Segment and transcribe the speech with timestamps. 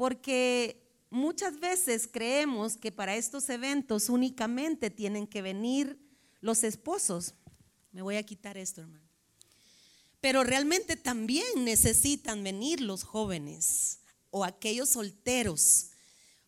[0.00, 5.98] porque muchas veces creemos que para estos eventos únicamente tienen que venir
[6.40, 7.34] los esposos.
[7.92, 9.06] Me voy a quitar esto, hermano.
[10.22, 13.98] Pero realmente también necesitan venir los jóvenes
[14.30, 15.90] o aquellos solteros,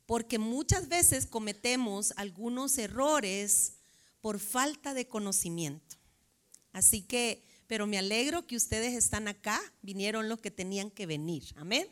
[0.07, 3.75] porque muchas veces cometemos algunos errores
[4.23, 5.97] por falta de conocimiento.
[6.73, 11.45] Así que, pero me alegro que ustedes están acá, vinieron los que tenían que venir.
[11.57, 11.87] Amén.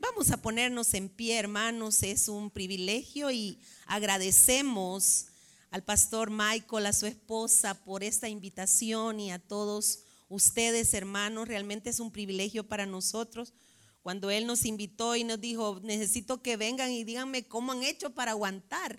[0.00, 5.26] Vamos a ponernos en pie, hermanos, es un privilegio y agradecemos
[5.70, 10.00] al pastor Michael, a su esposa, por esta invitación y a todos
[10.30, 11.46] ustedes, hermanos.
[11.46, 13.52] Realmente es un privilegio para nosotros.
[14.02, 18.10] Cuando él nos invitó y nos dijo, necesito que vengan y díganme cómo han hecho
[18.10, 18.98] para aguantar.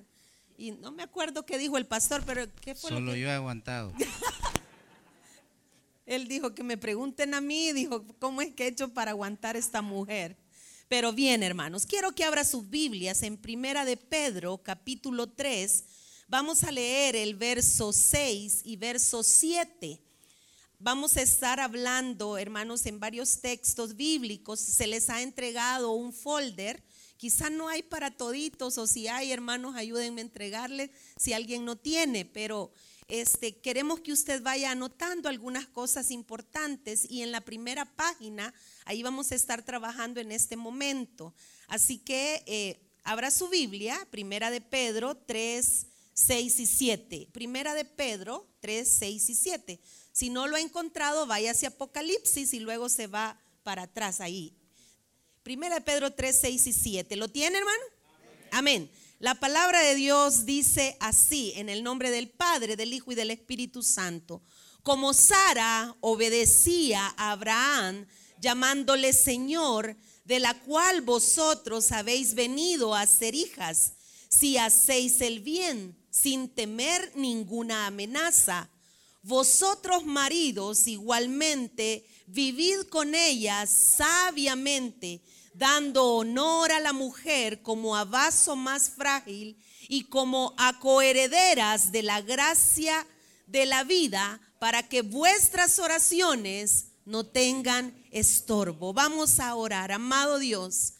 [0.56, 2.92] Y no me acuerdo qué dijo el pastor, pero ¿qué fue?
[2.92, 3.92] Solo yo he aguantado.
[6.06, 9.58] él dijo que me pregunten a mí, dijo, ¿cómo es que he hecho para aguantar
[9.58, 10.38] esta mujer?
[10.92, 15.86] Pero bien, hermanos, quiero que abra sus Biblias en Primera de Pedro, capítulo 3.
[16.28, 20.02] Vamos a leer el verso 6 y verso 7.
[20.80, 24.60] Vamos a estar hablando, hermanos, en varios textos bíblicos.
[24.60, 26.84] Se les ha entregado un folder.
[27.16, 31.78] Quizá no hay para toditos o si hay, hermanos, ayúdenme a entregarle si alguien no
[31.78, 32.74] tiene, pero
[33.12, 38.54] este, queremos que usted vaya anotando algunas cosas importantes y en la primera página,
[38.86, 41.34] ahí vamos a estar trabajando en este momento.
[41.68, 47.28] Así que eh, abra su Biblia, primera de Pedro 3, 6 y 7.
[47.34, 49.82] Primera de Pedro 3, 6 y 7.
[50.14, 54.56] Si no lo ha encontrado, vaya hacia Apocalipsis y luego se va para atrás ahí.
[55.44, 57.16] Primera de Pedro 3, 6 y 7.
[57.18, 57.84] ¿Lo tiene, hermano?
[58.52, 58.90] Amén.
[59.22, 63.30] La palabra de Dios dice así, en el nombre del Padre, del Hijo y del
[63.30, 64.42] Espíritu Santo.
[64.82, 68.08] Como Sara obedecía a Abraham,
[68.40, 73.94] llamándole Señor, de la cual vosotros habéis venido a ser hijas,
[74.28, 78.72] si hacéis el bien, sin temer ninguna amenaza.
[79.22, 85.22] Vosotros maridos igualmente vivid con ellas sabiamente
[85.54, 89.58] dando honor a la mujer como a vaso más frágil
[89.88, 93.06] y como a coherederas de la gracia
[93.48, 98.94] de la vida, para que vuestras oraciones no tengan estorbo.
[98.94, 100.94] Vamos a orar, amado Dios.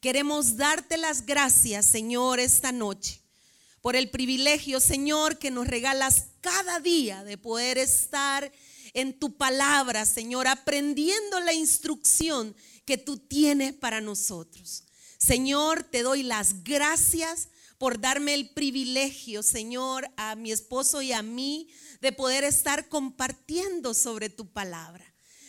[0.00, 3.20] Queremos darte las gracias, Señor, esta noche,
[3.82, 8.50] por el privilegio, Señor, que nos regalas cada día de poder estar
[8.94, 12.54] en tu palabra, Señor, aprendiendo la instrucción
[12.88, 14.84] que tú tienes para nosotros.
[15.18, 21.20] Señor, te doy las gracias por darme el privilegio, Señor, a mi esposo y a
[21.20, 21.68] mí
[22.00, 25.04] de poder estar compartiendo sobre tu palabra.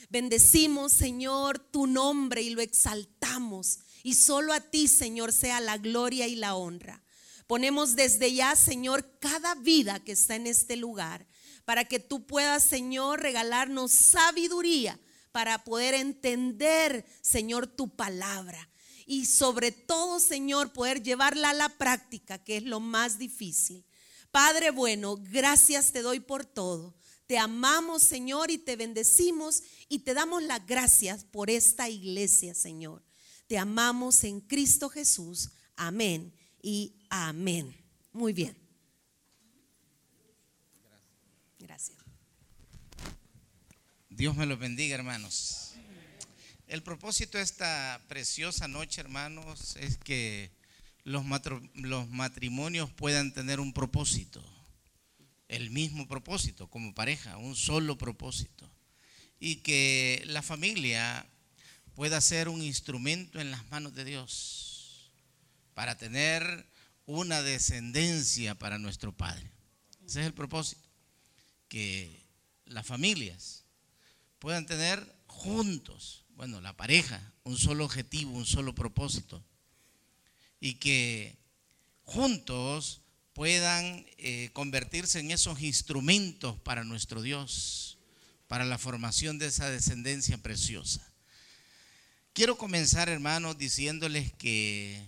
[0.09, 3.79] Bendecimos, Señor, tu nombre y lo exaltamos.
[4.03, 7.01] Y solo a ti, Señor, sea la gloria y la honra.
[7.47, 11.25] Ponemos desde ya, Señor, cada vida que está en este lugar,
[11.63, 14.99] para que tú puedas, Señor, regalarnos sabiduría
[15.31, 18.69] para poder entender, Señor, tu palabra.
[19.05, 23.85] Y sobre todo, Señor, poder llevarla a la práctica, que es lo más difícil.
[24.31, 26.95] Padre bueno, gracias te doy por todo.
[27.25, 33.03] Te amamos, Señor, y te bendecimos y te damos las gracias por esta iglesia, Señor.
[33.47, 35.51] Te amamos en Cristo Jesús.
[35.75, 37.75] Amén y amén.
[38.11, 38.58] Muy bien.
[44.19, 45.75] Dios me los bendiga, hermanos.
[46.67, 50.51] El propósito de esta preciosa noche, hermanos, es que
[51.05, 51.23] los,
[51.75, 54.43] los matrimonios puedan tener un propósito,
[55.47, 58.69] el mismo propósito como pareja, un solo propósito.
[59.39, 61.25] Y que la familia
[61.95, 65.13] pueda ser un instrumento en las manos de Dios
[65.73, 66.67] para tener
[67.05, 69.49] una descendencia para nuestro Padre.
[70.05, 70.85] Ese es el propósito,
[71.69, 72.25] que
[72.65, 73.63] las familias
[74.39, 79.43] puedan tener juntos, bueno, la pareja, un solo objetivo, un solo propósito.
[80.59, 81.37] Y que
[82.03, 83.01] juntos
[83.33, 87.97] puedan eh, convertirse en esos instrumentos para nuestro Dios,
[88.47, 91.05] para la formación de esa descendencia preciosa.
[92.33, 95.05] Quiero comenzar, hermanos, diciéndoles que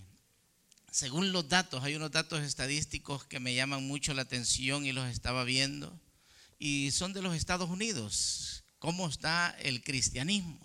[0.90, 5.08] según los datos, hay unos datos estadísticos que me llaman mucho la atención y los
[5.08, 5.98] estaba viendo,
[6.58, 10.58] y son de los Estados Unidos cómo está el cristianismo.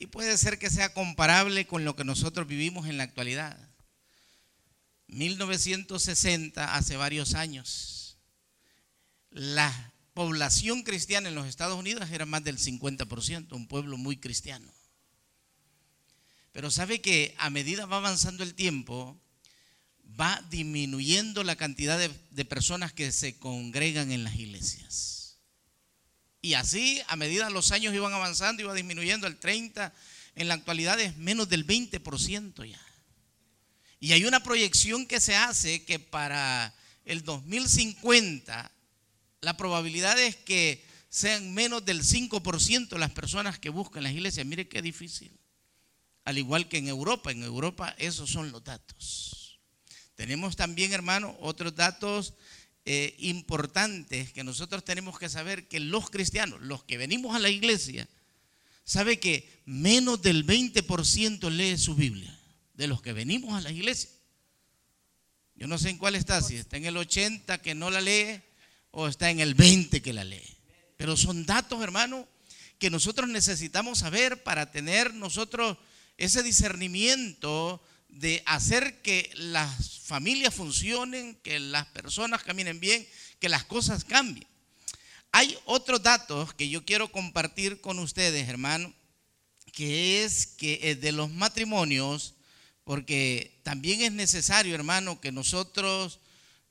[0.00, 3.56] Y puede ser que sea comparable con lo que nosotros vivimos en la actualidad.
[5.06, 8.18] 1960, hace varios años,
[9.30, 14.68] la población cristiana en los Estados Unidos era más del 50%, un pueblo muy cristiano.
[16.50, 19.16] Pero sabe que a medida va avanzando el tiempo,
[20.20, 25.19] va disminuyendo la cantidad de, de personas que se congregan en las iglesias.
[26.42, 29.92] Y así, a medida los años iban avanzando, iba disminuyendo el 30,
[30.36, 32.80] en la actualidad es menos del 20% ya.
[34.00, 38.70] Y hay una proyección que se hace que para el 2050
[39.42, 44.46] la probabilidad es que sean menos del 5% las personas que buscan las iglesias.
[44.46, 45.38] Mire qué difícil.
[46.24, 49.60] Al igual que en Europa, en Europa esos son los datos.
[50.14, 52.34] Tenemos también, hermano, otros datos
[52.92, 57.48] eh, importantes que nosotros tenemos que saber que los cristianos, los que venimos a la
[57.48, 58.08] iglesia,
[58.82, 62.36] sabe que menos del 20% lee su Biblia,
[62.74, 64.10] de los que venimos a la iglesia.
[65.54, 68.42] Yo no sé en cuál está, si está en el 80 que no la lee
[68.90, 70.42] o está en el 20 que la lee.
[70.96, 72.26] Pero son datos, hermano,
[72.80, 75.78] que nosotros necesitamos saber para tener nosotros
[76.16, 77.80] ese discernimiento
[78.12, 83.06] de hacer que las familias funcionen, que las personas caminen bien,
[83.38, 84.46] que las cosas cambien.
[85.32, 88.92] Hay otros datos que yo quiero compartir con ustedes, hermano,
[89.72, 92.34] que es que de los matrimonios,
[92.84, 96.18] porque también es necesario, hermano, que nosotros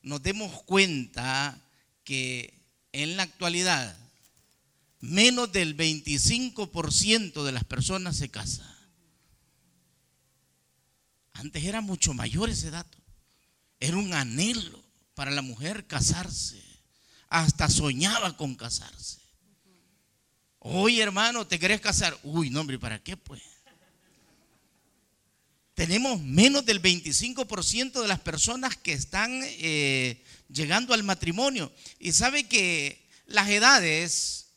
[0.02, 1.60] nos demos cuenta
[2.04, 2.54] que
[2.92, 3.98] en la actualidad
[5.00, 8.79] menos del 25% de las personas se casan.
[11.40, 12.98] Antes era mucho mayor ese dato.
[13.80, 14.84] Era un anhelo
[15.16, 16.62] para la mujer casarse.
[17.30, 19.20] Hasta soñaba con casarse.
[20.60, 22.18] Hoy, hermano, ¿te querés casar?
[22.24, 23.42] Uy, no, hombre, ¿para qué pues?
[25.74, 31.72] Tenemos menos del 25% de las personas que están eh, llegando al matrimonio.
[32.00, 34.48] Y sabe que las edades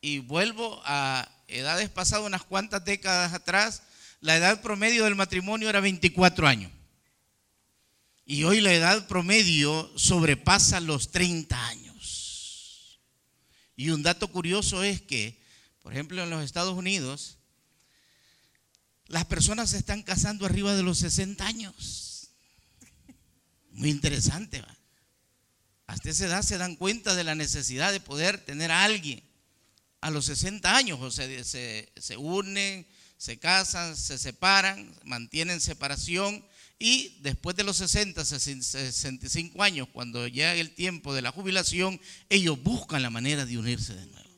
[0.00, 3.82] y vuelvo a edades pasadas, unas cuantas décadas atrás,
[4.20, 6.72] la edad promedio del matrimonio era 24 años.
[8.24, 13.00] Y hoy la edad promedio sobrepasa los 30 años.
[13.74, 15.40] Y un dato curioso es que,
[15.82, 17.38] por ejemplo, en los Estados Unidos,
[19.06, 22.30] las personas se están casando arriba de los 60 años.
[23.70, 24.76] Muy interesante, ¿va?
[25.86, 29.22] Hasta esa edad se dan cuenta de la necesidad de poder tener a alguien
[30.02, 32.86] a los 60 años, o sea, se, se unen,
[33.18, 36.44] se casan, se separan, mantienen separación
[36.78, 42.62] y después de los 60, 65 años, cuando llega el tiempo de la jubilación, ellos
[42.62, 44.30] buscan la manera de unirse de nuevo.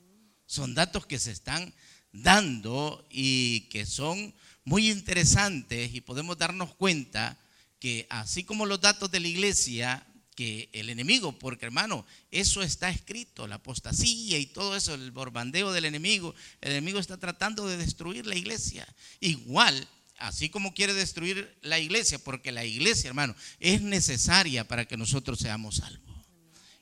[0.46, 1.74] Son datos que se están
[2.12, 4.34] dando y que son
[4.64, 7.38] muy interesantes y podemos darnos cuenta
[7.78, 10.06] que así como los datos de la iglesia
[10.72, 15.84] el enemigo, porque hermano, eso está escrito, la apostasía y todo eso, el borbandeo del
[15.84, 18.86] enemigo, el enemigo está tratando de destruir la iglesia.
[19.20, 19.88] Igual,
[20.18, 25.38] así como quiere destruir la iglesia, porque la iglesia, hermano, es necesaria para que nosotros
[25.38, 26.10] seamos salvos.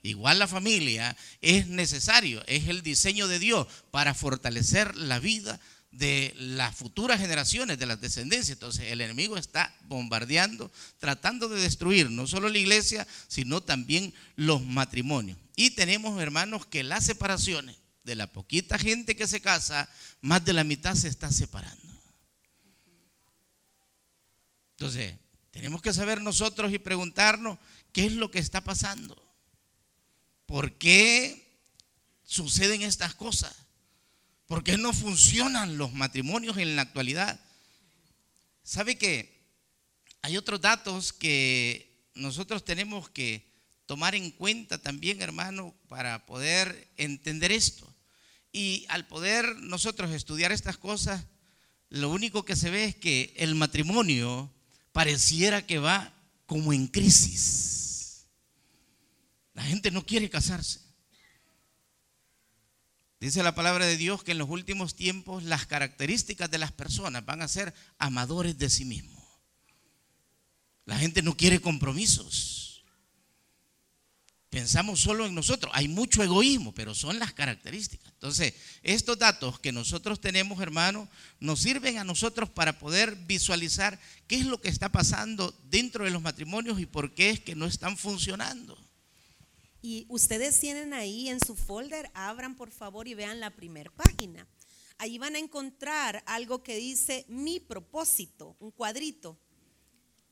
[0.02, 6.34] Igual la familia es necesario, es el diseño de Dios para fortalecer la vida de
[6.36, 8.56] las futuras generaciones, de las descendencias.
[8.56, 14.62] Entonces el enemigo está bombardeando, tratando de destruir no solo la iglesia, sino también los
[14.62, 15.38] matrimonios.
[15.56, 19.88] Y tenemos, hermanos, que las separaciones de la poquita gente que se casa,
[20.20, 21.88] más de la mitad se está separando.
[24.72, 25.14] Entonces,
[25.50, 27.58] tenemos que saber nosotros y preguntarnos
[27.92, 29.20] qué es lo que está pasando.
[30.46, 31.60] ¿Por qué
[32.24, 33.54] suceden estas cosas?
[34.48, 37.38] ¿Por qué no funcionan los matrimonios en la actualidad?
[38.62, 39.46] ¿Sabe que
[40.22, 43.46] hay otros datos que nosotros tenemos que
[43.84, 47.94] tomar en cuenta también, hermano, para poder entender esto?
[48.50, 51.26] Y al poder nosotros estudiar estas cosas,
[51.90, 54.50] lo único que se ve es que el matrimonio
[54.92, 56.14] pareciera que va
[56.46, 58.24] como en crisis.
[59.52, 60.87] La gente no quiere casarse.
[63.20, 67.24] Dice la palabra de Dios que en los últimos tiempos las características de las personas
[67.24, 69.24] van a ser amadores de sí mismos.
[70.84, 72.84] La gente no quiere compromisos.
[74.50, 75.70] Pensamos solo en nosotros.
[75.74, 78.10] Hay mucho egoísmo, pero son las características.
[78.14, 81.06] Entonces, estos datos que nosotros tenemos, hermano,
[81.38, 86.10] nos sirven a nosotros para poder visualizar qué es lo que está pasando dentro de
[86.10, 88.78] los matrimonios y por qué es que no están funcionando.
[89.80, 94.46] Y ustedes tienen ahí en su folder, abran por favor y vean la primera página.
[94.98, 99.38] Ahí van a encontrar algo que dice mi propósito, un cuadrito.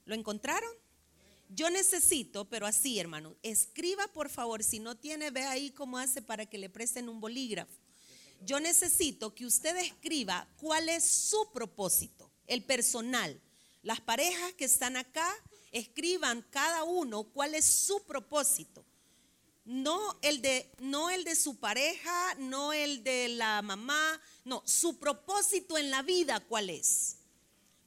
[0.04, 0.70] ¿Lo encontraron?
[1.48, 6.20] Yo necesito, pero así, hermano, escriba por favor, si no tiene, ve ahí cómo hace
[6.20, 7.72] para que le presten un bolígrafo.
[8.44, 12.30] Yo necesito que usted escriba cuál es su propósito.
[12.48, 13.40] el personal.
[13.82, 15.28] Las parejas que están acá,
[15.72, 18.85] escriban cada uno cuál es su propósito.
[19.66, 24.98] No el de no el de su pareja, no el de la mamá, no, su
[24.98, 27.16] propósito en la vida cuál es.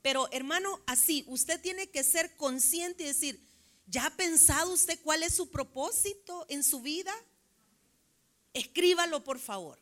[0.02, 3.42] Pero hermano, así, usted tiene que ser consciente y decir,
[3.88, 7.14] ¿ya ha pensado usted cuál es su propósito en su vida?
[8.54, 9.80] Escríbalo, por favor.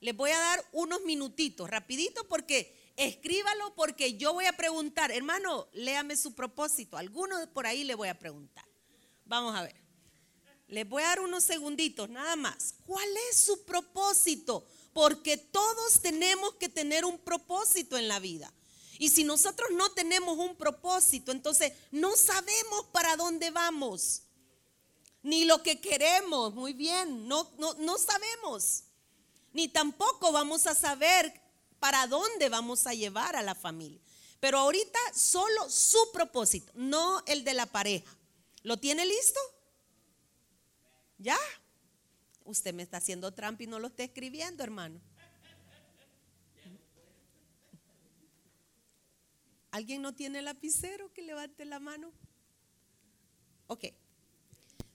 [0.00, 5.68] Les voy a dar unos minutitos, rapidito, porque escríbalo, porque yo voy a preguntar, hermano,
[5.72, 6.96] léame su propósito.
[6.96, 8.64] Alguno por ahí le voy a preguntar.
[9.24, 9.81] Vamos a ver.
[10.72, 12.76] Les voy a dar unos segunditos, nada más.
[12.86, 14.66] ¿Cuál es su propósito?
[14.94, 18.50] Porque todos tenemos que tener un propósito en la vida.
[18.98, 24.22] Y si nosotros no tenemos un propósito, entonces no sabemos para dónde vamos.
[25.22, 28.84] Ni lo que queremos, muy bien, no, no, no sabemos.
[29.52, 31.38] Ni tampoco vamos a saber
[31.80, 34.00] para dónde vamos a llevar a la familia.
[34.40, 38.16] Pero ahorita solo su propósito, no el de la pareja.
[38.62, 39.38] ¿Lo tiene listo?
[41.22, 41.38] ¿Ya?
[42.44, 45.00] Usted me está haciendo trampa y no lo está escribiendo, hermano.
[49.70, 52.12] ¿Alguien no tiene lapicero que levante la mano?
[53.68, 53.86] Ok.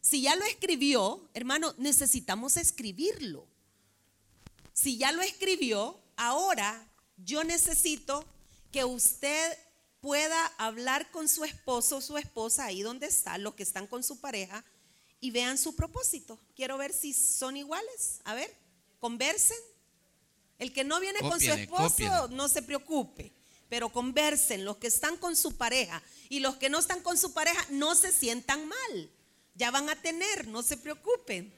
[0.01, 3.47] Si ya lo escribió, hermano, necesitamos escribirlo.
[4.73, 8.23] Si ya lo escribió, ahora yo necesito
[8.71, 9.57] que usted
[10.01, 14.03] pueda hablar con su esposo o su esposa ahí donde está, los que están con
[14.03, 14.63] su pareja,
[15.19, 16.39] y vean su propósito.
[16.55, 18.19] Quiero ver si son iguales.
[18.23, 18.53] A ver,
[18.99, 19.57] conversen.
[20.59, 23.31] El que no viene con su esposo, no se preocupe
[23.69, 27.33] pero conversen los que están con su pareja y los que no están con su
[27.33, 29.11] pareja no se sientan mal.
[29.55, 31.51] Ya van a tener, no se preocupen.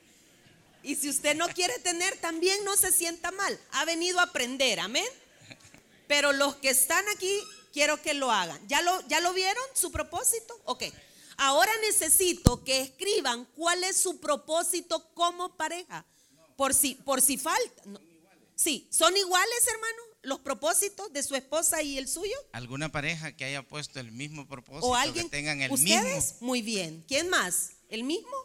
[0.81, 3.59] Y si usted no quiere tener, también no se sienta mal.
[3.71, 5.05] Ha venido a aprender, amén.
[6.07, 7.39] Pero los que están aquí,
[7.73, 8.59] quiero que lo hagan.
[8.67, 10.59] ¿Ya lo, ya lo vieron su propósito?
[10.63, 10.85] Ok.
[11.41, 16.05] Ahora necesito que escriban cuál es su propósito como pareja.
[16.55, 17.83] Por si, por si falta.
[18.55, 20.09] Sí, ¿son iguales, hermano?
[20.21, 22.35] los propósitos de su esposa y el suyo?
[22.51, 24.87] ¿Alguna pareja que haya puesto el mismo propósito?
[24.87, 25.25] ¿O alguien?
[25.29, 26.35] Que tengan el ¿Ustedes?
[26.41, 27.03] Muy bien.
[27.07, 27.71] ¿Quién más?
[27.89, 28.35] ¿El mismo?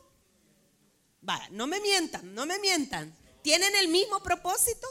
[1.28, 3.14] Va, no me mientan, no me mientan.
[3.42, 4.86] ¿Tienen el mismo propósito?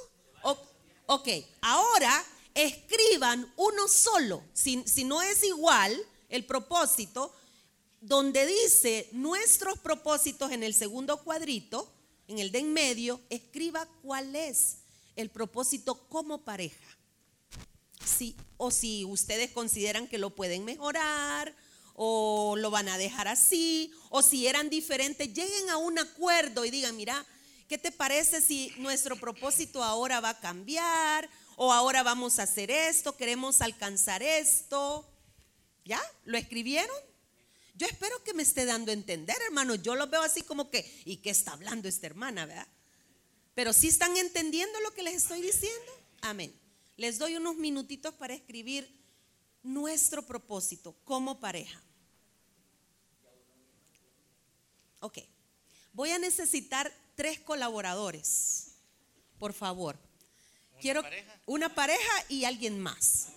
[1.06, 1.28] ok,
[1.62, 4.44] ahora escriban uno solo.
[4.54, 5.98] Si, si no es igual
[6.30, 7.34] el propósito,
[8.04, 11.90] donde dice nuestros propósitos en el segundo cuadrito,
[12.28, 14.80] en el de en medio, escriba cuál es
[15.16, 16.98] el propósito como pareja.
[18.06, 21.56] Sí, o si ustedes consideran que lo pueden mejorar
[21.96, 26.72] o lo van a dejar así, o si eran diferentes, lleguen a un acuerdo y
[26.72, 27.26] digan, mira,
[27.70, 31.30] ¿qué te parece si nuestro propósito ahora va a cambiar?
[31.56, 35.08] O ahora vamos a hacer esto, queremos alcanzar esto.
[35.86, 36.02] ¿Ya?
[36.26, 37.13] ¿Lo escribieron?
[37.84, 39.76] Yo espero que me esté dando a entender, hermano.
[39.76, 42.66] Yo lo veo así como que, ¿y qué está hablando esta hermana, verdad?
[43.56, 46.58] Pero si están entendiendo lo que les estoy diciendo, amén.
[46.96, 48.90] Les doy unos minutitos para escribir
[49.64, 51.78] nuestro propósito como pareja.
[55.02, 55.18] Ok.
[55.92, 58.76] Voy a necesitar tres colaboradores.
[59.38, 60.00] Por favor.
[60.80, 61.04] Quiero
[61.48, 63.28] una pareja y alguien más.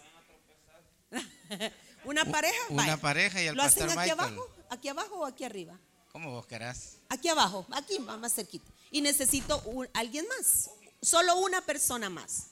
[2.06, 2.66] una pareja.
[2.70, 4.48] Una pareja y el ¿Lo hacen aquí abajo?
[4.70, 5.78] ¿Aquí abajo o aquí arriba?
[6.12, 6.96] ¿Cómo vos querás?
[7.08, 10.70] Aquí abajo, aquí más cerquita y necesito alguien más.
[11.02, 12.46] Solo una persona más.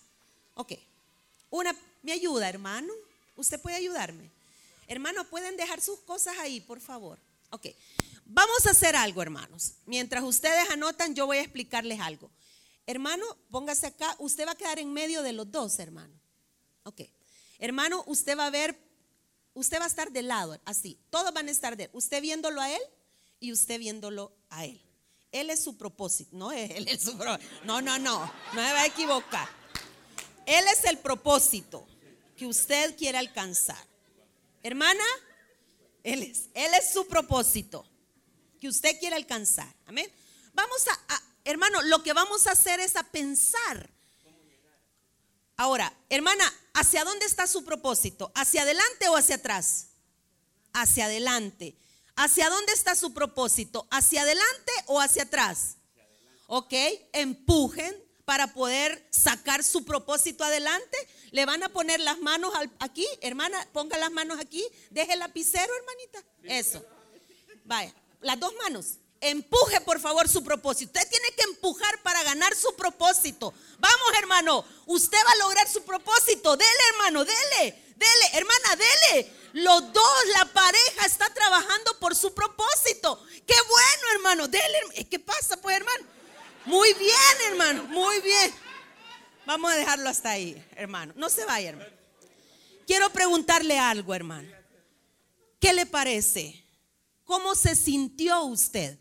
[0.54, 0.73] Ok.
[1.50, 2.92] Una, ¿me ayuda, hermano?
[3.37, 4.30] ¿Usted puede ayudarme?
[4.87, 7.18] Hermano, ¿pueden dejar sus cosas ahí, por favor?
[7.50, 7.68] Ok.
[8.26, 9.75] Vamos a hacer algo, hermanos.
[9.87, 12.30] Mientras ustedes anotan, yo voy a explicarles algo.
[12.87, 14.14] Hermano, póngase acá.
[14.18, 16.12] Usted va a quedar en medio de los dos, hermano.
[16.82, 17.02] Ok.
[17.58, 18.78] Hermano, usted va a ver,
[19.54, 20.99] usted va a estar de lado, así.
[21.11, 22.82] Todos van a estar de Usted viéndolo a él
[23.40, 24.80] y usted viéndolo a él.
[25.32, 27.16] Él es su propósito, no él es su
[27.64, 29.49] No, no, no, no me va a equivocar.
[30.46, 31.87] Él es el propósito
[32.37, 33.84] que usted quiere alcanzar.
[34.62, 35.04] Hermana,
[36.02, 37.84] él es, él es su propósito
[38.61, 39.75] que usted quiere alcanzar.
[39.87, 40.11] Amén.
[40.52, 43.90] Vamos a, hermano, lo que vamos a hacer es a pensar.
[45.56, 48.32] Ahora, hermana, ¿hacia dónde está su propósito?
[48.34, 49.88] ¿Hacia adelante o hacia atrás?
[50.73, 51.76] Hacia adelante.
[52.16, 53.87] ¿Hacia dónde está su propósito?
[53.90, 55.76] ¿Hacia adelante o hacia atrás?
[56.46, 56.73] ¿Ok?
[57.12, 57.94] Empujen
[58.25, 60.96] para poder sacar su propósito adelante.
[61.30, 65.73] Le van a poner las manos aquí, hermana, ponga las manos aquí, deje el lapicero,
[65.76, 66.25] hermanita.
[66.42, 66.84] Eso.
[67.64, 68.99] Vaya, las dos manos.
[69.25, 70.93] Empuje por favor su propósito.
[70.93, 73.54] Usted tiene que empujar para ganar su propósito.
[73.78, 76.57] Vamos hermano, usted va a lograr su propósito.
[76.59, 77.83] Dele hermano, dele.
[77.97, 79.33] dele, hermana, dele.
[79.54, 83.25] Los dos, la pareja está trabajando por su propósito.
[83.47, 85.07] Qué bueno, hermano, dele.
[85.09, 86.04] ¿Qué pasa, pues, hermano?
[86.66, 88.54] Muy bien, hermano, muy bien.
[89.47, 91.14] Vamos a dejarlo hasta ahí, hermano.
[91.16, 91.90] No se vaya, hermano.
[92.87, 94.50] Quiero preguntarle algo, hermano.
[95.61, 96.62] ¿Qué le parece?
[97.25, 98.99] ¿Cómo se sintió usted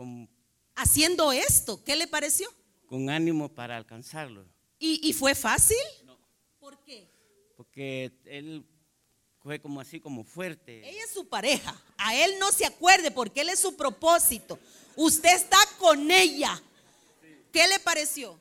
[0.00, 0.30] con,
[0.76, 1.84] haciendo esto?
[1.84, 2.48] ¿Qué le pareció?
[2.86, 4.44] con ánimo para alcanzarlo.
[4.78, 5.76] ¿Y, y fue fácil?
[6.58, 7.08] ¿Por qué?
[7.56, 8.66] Porque él
[9.42, 10.88] fue como así, como fuerte.
[10.88, 11.80] Ella es su pareja.
[11.98, 14.58] A él no se acuerde porque él es su propósito.
[14.96, 16.60] Usted está con ella.
[17.52, 18.40] ¿Qué le pareció?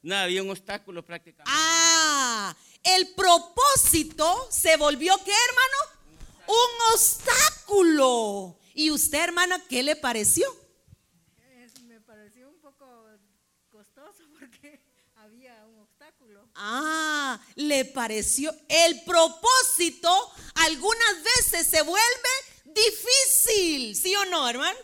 [0.00, 1.50] No, había un obstáculo prácticamente.
[1.54, 6.14] Ah, el propósito se volvió ¿qué, hermano?
[6.46, 8.56] Un obstáculo.
[8.74, 10.46] ¿Y usted, hermana, qué le pareció?
[11.62, 12.86] Es- me pareció un poco
[13.70, 14.80] costoso porque
[15.16, 16.43] había un obstáculo.
[16.54, 18.54] Ah, le pareció.
[18.68, 22.28] El propósito algunas veces se vuelve
[22.64, 24.78] difícil, ¿sí o no, hermano?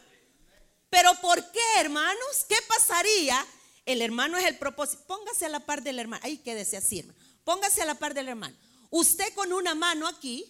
[0.89, 2.45] Pero ¿por qué, hermanos?
[2.49, 3.47] ¿Qué pasaría?
[3.87, 5.05] El hermano es el propósito.
[5.07, 6.23] Póngase a la par del hermano.
[6.25, 7.19] Ahí quédese así, hermano.
[7.45, 8.57] Póngase a la par del hermano.
[8.91, 10.45] Usted con una mano aquí,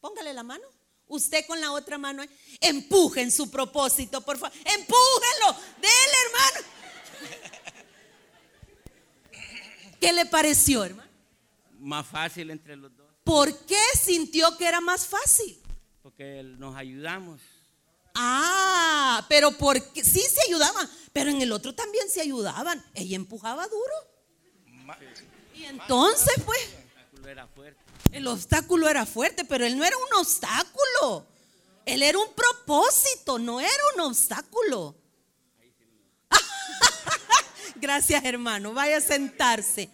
[0.00, 0.64] póngale la mano.
[1.08, 2.22] Usted con la otra mano.
[2.60, 4.56] Empujen su propósito, por favor.
[4.64, 5.60] Empújenlo.
[5.80, 6.66] Dele, hermano.
[10.02, 11.08] ¿Qué le pareció, hermano?
[11.78, 15.56] Más fácil entre los dos, ¿Por qué sintió que era más fácil?
[16.02, 17.40] porque nos ayudamos.
[18.16, 22.84] Ah, pero porque sí se ayudaban, pero en el otro también se ayudaban.
[22.94, 24.98] Ella empujaba duro.
[25.54, 26.66] Y entonces, pues, El
[27.06, 27.80] obstáculo era fuerte.
[28.10, 31.26] el obstáculo era fuerte, pero él no era un obstáculo.
[31.86, 34.96] Él era un propósito, no era un obstáculo.
[37.82, 38.72] Gracias, hermano.
[38.72, 39.90] Vaya a sentarse.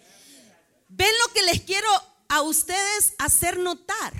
[0.89, 1.89] ¿Ven lo que les quiero
[2.27, 4.13] a ustedes hacer notar?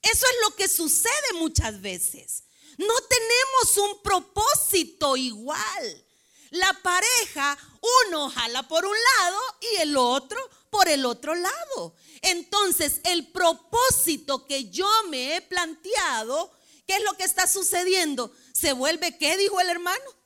[0.00, 2.44] Eso es lo que sucede muchas veces.
[2.78, 6.06] No tenemos un propósito igual.
[6.52, 7.58] La pareja,
[8.08, 11.94] uno jala por un lado y el otro por el otro lado.
[12.22, 16.50] Entonces, el propósito que yo me he planteado,
[16.86, 18.34] ¿qué es lo que está sucediendo?
[18.54, 20.22] Se vuelve, ¿qué dijo el hermano?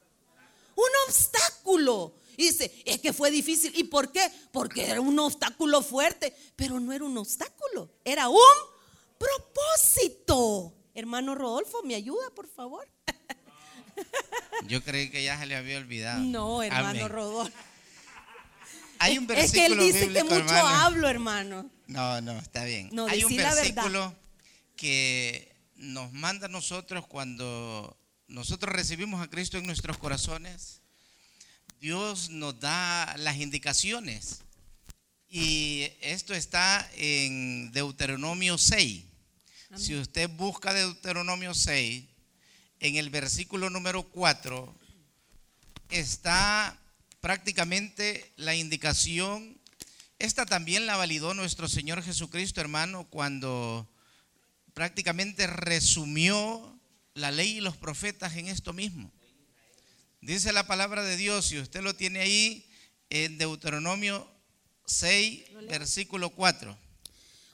[0.76, 2.14] un obstáculo.
[2.36, 3.72] Y dice, es que fue difícil.
[3.76, 4.30] ¿Y por qué?
[4.52, 8.38] Porque era un obstáculo fuerte, pero no era un obstáculo, era un
[9.18, 10.74] propósito.
[10.94, 12.88] Hermano Rodolfo, ¿me ayuda, por favor?
[14.66, 16.22] Yo creí que ya se le había olvidado.
[16.22, 17.08] No, hermano Amén.
[17.08, 17.56] Rodolfo.
[18.98, 20.68] Hay un Es que él versículo dice que mucho hermano.
[20.68, 21.70] hablo, hermano.
[21.86, 22.88] No, no, está bien.
[22.92, 24.14] No, Hay un versículo
[24.74, 27.96] que nos manda a nosotros cuando
[28.28, 30.80] nosotros recibimos a Cristo en nuestros corazones.
[31.80, 34.40] Dios nos da las indicaciones.
[35.28, 39.04] Y esto está en Deuteronomio 6.
[39.76, 42.04] Si usted busca Deuteronomio 6,
[42.80, 44.74] en el versículo número 4
[45.90, 46.78] está
[47.20, 49.56] prácticamente la indicación
[50.18, 53.86] esta también la validó nuestro Señor Jesucristo, hermano, cuando
[54.72, 56.80] prácticamente resumió
[57.12, 59.12] la ley y los profetas en esto mismo.
[60.26, 62.68] Dice la palabra de Dios, si usted lo tiene ahí,
[63.10, 64.28] en Deuteronomio
[64.84, 66.76] 6, versículo 4.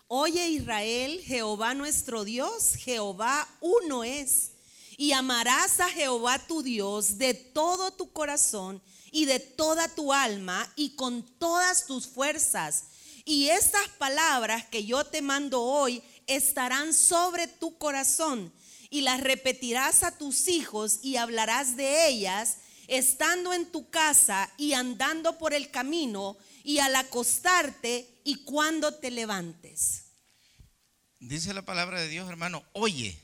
[0.08, 4.52] Oye Israel, Jehová nuestro Dios, Jehová uno es.
[4.96, 10.66] Y amarás a Jehová tu Dios de todo tu corazón y de toda tu alma
[10.74, 12.84] y con todas tus fuerzas.
[13.26, 18.50] Y estas palabras que yo te mando hoy estarán sobre tu corazón
[18.88, 22.58] y las repetirás a tus hijos y hablarás de ellas
[22.92, 29.10] estando en tu casa y andando por el camino y al acostarte y cuando te
[29.10, 30.04] levantes.
[31.18, 33.18] Dice la palabra de Dios, hermano, oye,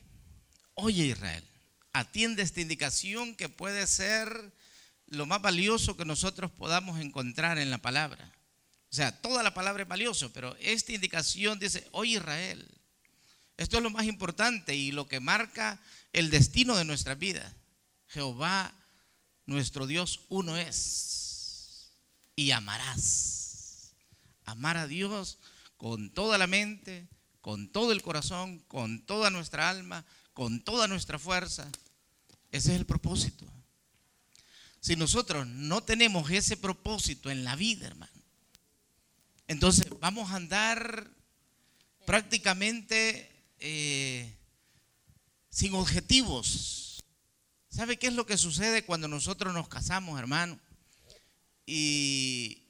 [0.72, 1.44] oye Israel,
[1.92, 4.54] atiende esta indicación que puede ser
[5.06, 8.32] lo más valioso que nosotros podamos encontrar en la palabra.
[8.90, 12.66] O sea, toda la palabra es valioso, pero esta indicación dice, oye Israel,
[13.58, 15.78] esto es lo más importante y lo que marca
[16.14, 17.54] el destino de nuestra vida.
[18.06, 18.72] Jehová,
[19.48, 21.90] nuestro Dios, uno es.
[22.36, 23.94] Y amarás.
[24.44, 25.38] Amar a Dios
[25.76, 27.08] con toda la mente,
[27.40, 31.68] con todo el corazón, con toda nuestra alma, con toda nuestra fuerza.
[32.52, 33.46] Ese es el propósito.
[34.80, 38.12] Si nosotros no tenemos ese propósito en la vida, hermano,
[39.48, 41.10] entonces vamos a andar
[42.06, 44.36] prácticamente eh,
[45.50, 46.87] sin objetivos.
[47.70, 50.58] ¿Sabe qué es lo que sucede cuando nosotros nos casamos, hermano?
[51.66, 52.64] Y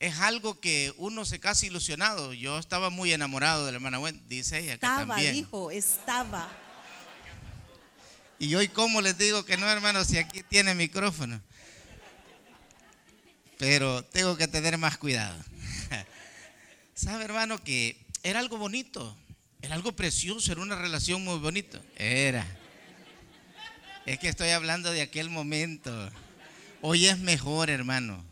[0.00, 2.32] es algo que uno se casa ilusionado.
[2.32, 5.32] Yo estaba muy enamorado de la hermana Wendy, dice ella que Estaba, también.
[5.34, 6.48] dijo, estaba.
[8.38, 10.04] Y hoy, ¿cómo les digo que no, hermano?
[10.04, 11.40] Si aquí tiene micrófono.
[13.58, 15.42] Pero tengo que tener más cuidado.
[16.94, 19.16] ¿Sabe, hermano, que era algo bonito?
[19.62, 21.80] Era algo precioso, era una relación muy bonita.
[21.96, 22.46] Era.
[24.06, 26.10] Es que estoy hablando de aquel momento.
[26.80, 28.24] Hoy es mejor, hermano.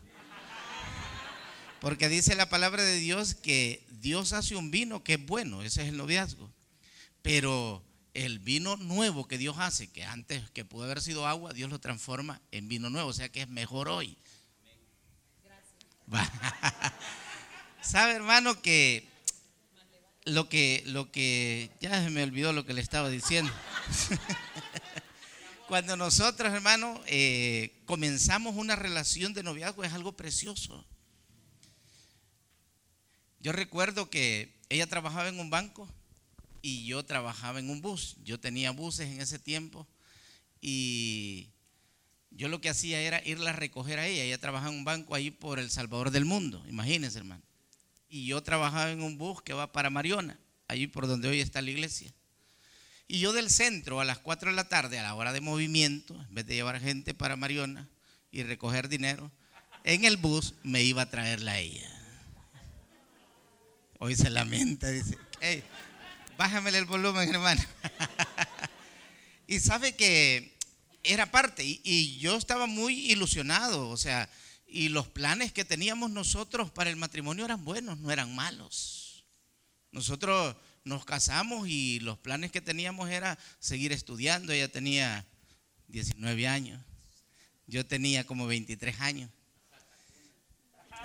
[1.80, 5.82] Porque dice la palabra de Dios que Dios hace un vino que es bueno, ese
[5.82, 6.48] es el noviazgo.
[7.22, 7.82] Pero
[8.14, 11.80] el vino nuevo que Dios hace, que antes que pudo haber sido agua, Dios lo
[11.80, 14.16] transforma en vino nuevo, o sea que es mejor hoy.
[16.12, 16.24] Va.
[17.82, 19.08] Sabe, hermano, que
[20.24, 23.52] lo que lo que ya se me olvidó lo que le estaba diciendo.
[25.74, 30.86] Cuando nosotros, hermano, eh, comenzamos una relación de noviazgo es algo precioso.
[33.40, 35.92] Yo recuerdo que ella trabajaba en un banco
[36.62, 38.14] y yo trabajaba en un bus.
[38.22, 39.84] Yo tenía buses en ese tiempo
[40.60, 41.48] y
[42.30, 44.22] yo lo que hacía era irla a recoger a ella.
[44.22, 47.42] Ella trabajaba en un banco ahí por El Salvador del Mundo, imagínense, hermano.
[48.08, 51.60] Y yo trabajaba en un bus que va para Mariona, allí por donde hoy está
[51.60, 52.14] la iglesia.
[53.06, 56.14] Y yo del centro a las 4 de la tarde, a la hora de movimiento,
[56.14, 57.88] en vez de llevar gente para Mariona
[58.30, 59.30] y recoger dinero,
[59.84, 61.90] en el bus me iba a traerla a ella.
[63.98, 65.62] Hoy se lamenta, dice, hey,
[66.38, 67.62] bájamele el volumen, hermano.
[69.46, 70.56] y sabe que
[71.02, 74.28] era parte, y, y yo estaba muy ilusionado, o sea,
[74.66, 79.24] y los planes que teníamos nosotros para el matrimonio eran buenos, no eran malos.
[79.92, 84.52] Nosotros nos casamos y los planes que teníamos era seguir estudiando.
[84.52, 85.26] Ella tenía
[85.88, 86.80] 19 años,
[87.66, 89.30] yo tenía como 23 años.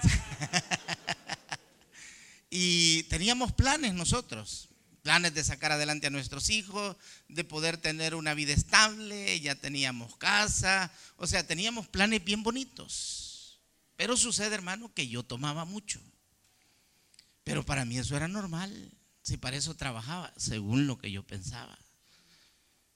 [2.50, 4.70] y teníamos planes nosotros,
[5.02, 10.18] planes de sacar adelante a nuestros hijos, de poder tener una vida estable, ya teníamos
[10.18, 13.60] casa, o sea, teníamos planes bien bonitos.
[13.96, 16.02] Pero sucede, hermano, que yo tomaba mucho.
[17.44, 18.94] Pero para mí eso era normal,
[19.30, 21.78] si para eso trabajaba, según lo que yo pensaba.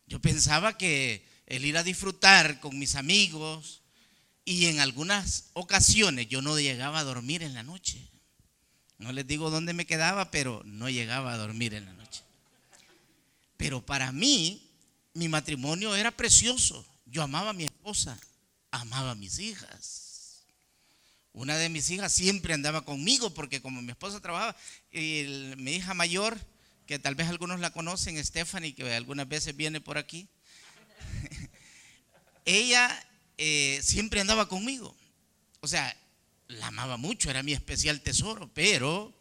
[0.07, 3.83] Yo pensaba que el ir a disfrutar con mis amigos
[4.43, 8.09] y en algunas ocasiones yo no llegaba a dormir en la noche.
[8.97, 12.23] No les digo dónde me quedaba, pero no llegaba a dormir en la noche.
[13.57, 14.71] Pero para mí,
[15.13, 16.83] mi matrimonio era precioso.
[17.05, 18.19] Yo amaba a mi esposa,
[18.71, 20.02] amaba a mis hijas.
[21.33, 24.55] Una de mis hijas siempre andaba conmigo porque como mi esposa trabajaba,
[24.91, 25.25] y
[25.57, 26.39] mi hija mayor,
[26.85, 30.29] que tal vez algunos la conocen, Stephanie, que algunas veces viene por aquí,
[32.45, 34.95] ella eh, siempre andaba conmigo.
[35.61, 35.95] O sea,
[36.47, 39.11] la amaba mucho, era mi especial tesoro, pero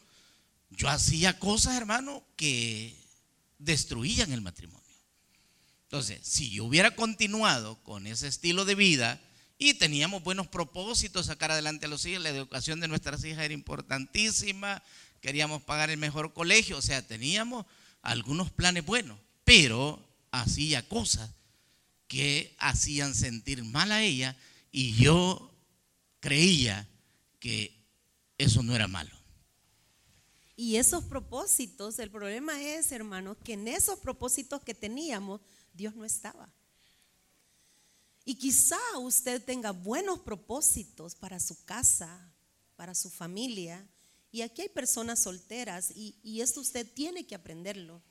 [0.71, 2.95] yo hacía cosas, hermano, que
[3.59, 4.83] destruían el matrimonio.
[5.85, 9.21] Entonces, si yo hubiera continuado con ese estilo de vida
[9.63, 13.55] y teníamos buenos propósitos, sacar adelante a los hijos, la educación de nuestras hijas era
[13.55, 14.83] importantísima,
[15.21, 17.65] queríamos pagar el mejor colegio, o sea, teníamos
[18.03, 21.31] algunos planes buenos, pero hacía cosas
[22.09, 24.37] que hacían sentir mal a ella
[24.73, 25.55] y yo
[26.19, 26.89] creía
[27.39, 27.73] que
[28.39, 29.17] eso no era malo.
[30.57, 35.41] Y esos propósitos, el problema es, hermanos, que en esos propósitos que teníamos,
[35.73, 36.53] Dios no estaba.
[38.25, 42.33] Y quizá usted tenga buenos propósitos para su casa,
[42.77, 43.87] para su familia.
[44.31, 48.03] Y aquí hay personas solteras y, y esto usted tiene que aprenderlo.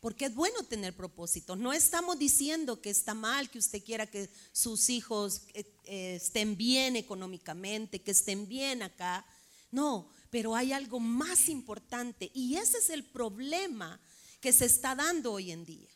[0.00, 1.56] Porque es bueno tener propósitos.
[1.56, 6.56] No estamos diciendo que está mal que usted quiera que sus hijos eh, eh, estén
[6.56, 9.24] bien económicamente, que estén bien acá.
[9.70, 14.00] No, pero hay algo más importante y ese es el problema
[14.40, 15.91] que se está dando hoy en día.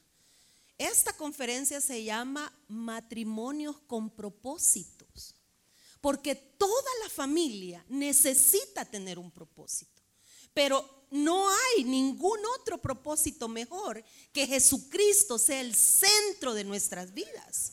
[0.78, 5.34] Esta conferencia se llama Matrimonios con propósitos,
[6.00, 10.02] porque toda la familia necesita tener un propósito,
[10.52, 17.72] pero no hay ningún otro propósito mejor que Jesucristo sea el centro de nuestras vidas.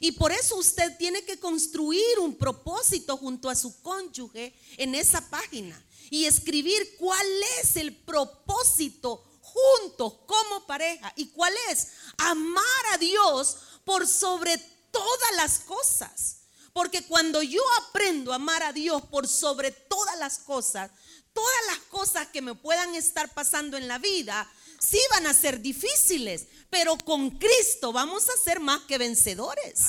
[0.00, 5.30] Y por eso usted tiene que construir un propósito junto a su cónyuge en esa
[5.30, 7.26] página y escribir cuál
[7.60, 11.12] es el propósito juntos como pareja.
[11.16, 11.88] ¿Y cuál es?
[12.18, 14.58] Amar a Dios por sobre
[14.90, 16.38] todas las cosas.
[16.72, 20.90] Porque cuando yo aprendo a amar a Dios por sobre todas las cosas,
[21.32, 25.60] todas las cosas que me puedan estar pasando en la vida, sí van a ser
[25.60, 29.80] difíciles, pero con Cristo vamos a ser más que vencedores.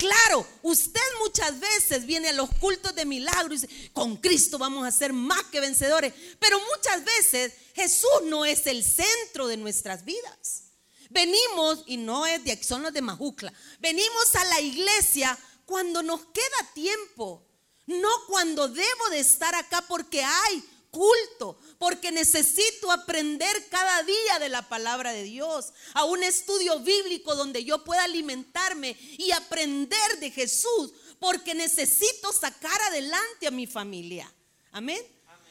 [0.00, 4.86] Claro, usted muchas veces viene a los cultos de milagro y dice, con Cristo vamos
[4.86, 6.14] a ser más que vencedores.
[6.38, 10.70] Pero muchas veces Jesús no es el centro de nuestras vidas.
[11.10, 16.24] Venimos, y no es de son los de Majucla, venimos a la iglesia cuando nos
[16.32, 17.46] queda tiempo,
[17.86, 24.48] no cuando debo de estar acá porque hay culto, porque necesito aprender cada día de
[24.48, 30.30] la palabra de Dios, a un estudio bíblico donde yo pueda alimentarme y aprender de
[30.30, 34.32] Jesús, porque necesito sacar adelante a mi familia.
[34.72, 35.00] Amén.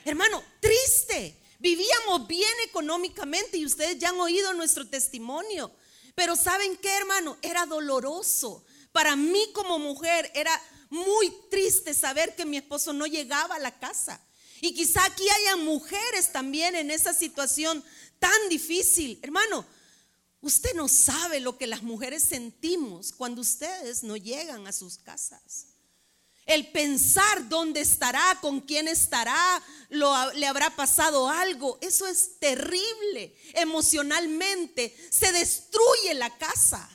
[0.05, 1.35] Hermano, triste.
[1.59, 5.71] Vivíamos bien económicamente y ustedes ya han oído nuestro testimonio.
[6.15, 7.37] Pero ¿saben qué, hermano?
[7.41, 8.65] Era doloroso.
[8.91, 10.51] Para mí como mujer era
[10.89, 14.21] muy triste saber que mi esposo no llegaba a la casa.
[14.61, 17.83] Y quizá aquí hayan mujeres también en esa situación
[18.19, 19.19] tan difícil.
[19.21, 19.65] Hermano,
[20.41, 25.67] usted no sabe lo que las mujeres sentimos cuando ustedes no llegan a sus casas.
[26.45, 31.77] El pensar dónde estará, con quién estará, le habrá pasado algo.
[31.79, 33.35] Eso es terrible.
[33.53, 36.89] Emocionalmente se destruye la casa.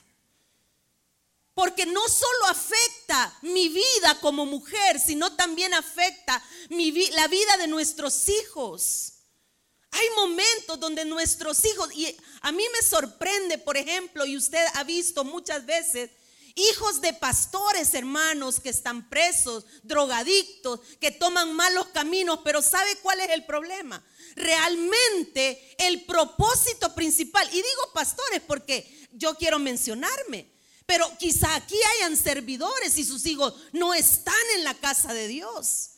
[1.55, 8.29] Porque no solo afecta mi vida como mujer, sino también afecta la vida de nuestros
[8.29, 9.13] hijos.
[9.91, 14.83] Hay momentos donde nuestros hijos, y a mí me sorprende, por ejemplo, y usted ha
[14.83, 16.11] visto muchas veces,
[16.55, 23.21] hijos de pastores, hermanos, que están presos, drogadictos, que toman malos caminos, pero ¿sabe cuál
[23.21, 24.05] es el problema?
[24.35, 30.54] Realmente el propósito principal, y digo pastores porque yo quiero mencionarme,
[30.85, 35.91] pero quizá aquí hayan servidores y sus hijos no están en la casa de Dios.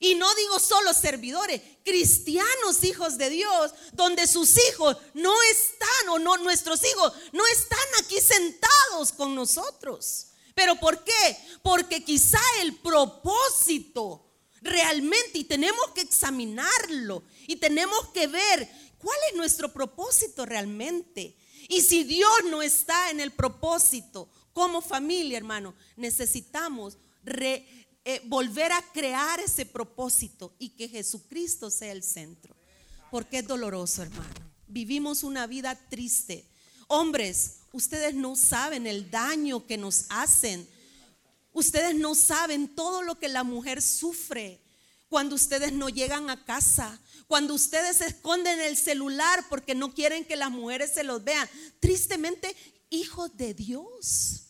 [0.00, 6.18] Y no digo solo servidores, cristianos hijos de Dios, donde sus hijos no están o
[6.18, 10.28] no nuestros hijos no están aquí sentados con nosotros.
[10.54, 11.38] ¿Pero por qué?
[11.62, 14.24] Porque quizá el propósito
[14.60, 21.36] realmente y tenemos que examinarlo y tenemos que ver cuál es nuestro propósito realmente.
[21.68, 28.82] Y si Dios no está en el propósito como familia, hermano, necesitamos eh, volver a
[28.92, 32.56] crear ese propósito y que Jesucristo sea el centro.
[33.10, 34.34] Porque es doloroso, hermano.
[34.66, 36.48] Vivimos una vida triste.
[36.88, 40.66] Hombres, ustedes no saben el daño que nos hacen.
[41.52, 44.62] Ustedes no saben todo lo que la mujer sufre
[45.08, 50.34] cuando ustedes no llegan a casa, cuando ustedes esconden el celular porque no quieren que
[50.34, 51.48] las mujeres se los vean.
[51.78, 52.56] Tristemente,
[52.90, 54.44] hijos de Dios.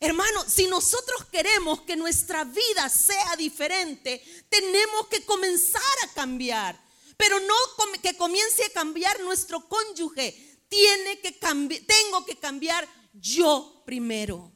[0.00, 6.82] Hermano, si nosotros queremos que nuestra vida sea diferente, tenemos que comenzar a cambiar.
[7.16, 7.54] Pero no
[8.02, 10.58] que comience a cambiar nuestro cónyuge.
[10.68, 14.52] Tiene que tengo que cambiar yo primero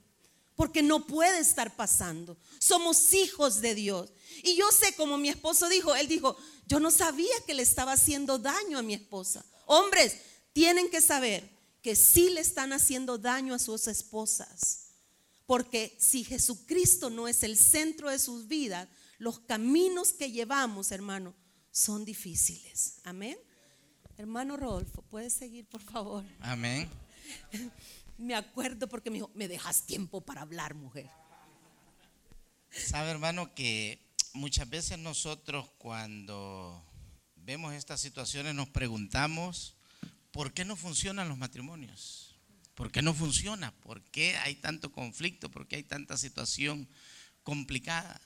[0.61, 2.37] porque no puede estar pasando.
[2.59, 4.13] Somos hijos de Dios.
[4.44, 7.92] Y yo sé, como mi esposo dijo, él dijo, yo no sabía que le estaba
[7.92, 9.44] haciendo daño a mi esposa.
[9.66, 10.16] Hombres,
[10.53, 11.48] tienen que saber
[11.83, 14.88] que sí le están haciendo daño a sus esposas.
[15.46, 21.35] Porque si Jesucristo no es el centro de sus vidas, los caminos que llevamos, hermano,
[21.72, 23.00] son difíciles.
[23.05, 23.38] Amén.
[24.16, 26.24] Hermano Rodolfo, ¿puedes seguir, por favor?
[26.40, 26.88] Amén.
[28.18, 31.11] me acuerdo porque me dijo, me dejas tiempo para hablar, mujer.
[32.70, 36.85] Sabe, hermano, que muchas veces nosotros cuando
[37.37, 39.75] vemos estas situaciones nos preguntamos,
[40.31, 42.37] ¿por qué no funcionan los matrimonios?
[42.75, 43.73] ¿Por qué no funciona?
[43.81, 45.51] ¿Por qué hay tanto conflicto?
[45.51, 46.88] ¿Por qué hay tanta situación
[47.43, 48.21] complicada?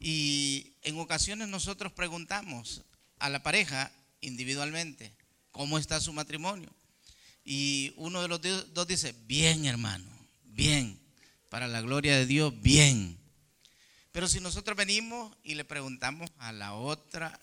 [0.00, 2.82] Y en ocasiones nosotros preguntamos
[3.18, 5.16] a la pareja individualmente,
[5.50, 6.70] ¿cómo está su matrimonio?
[7.44, 8.40] Y uno de los
[8.74, 10.10] dos dice, bien hermano,
[10.44, 11.00] bien,
[11.48, 13.25] para la gloria de Dios, bien.
[14.16, 17.38] Pero si nosotros venimos y le preguntamos a la otra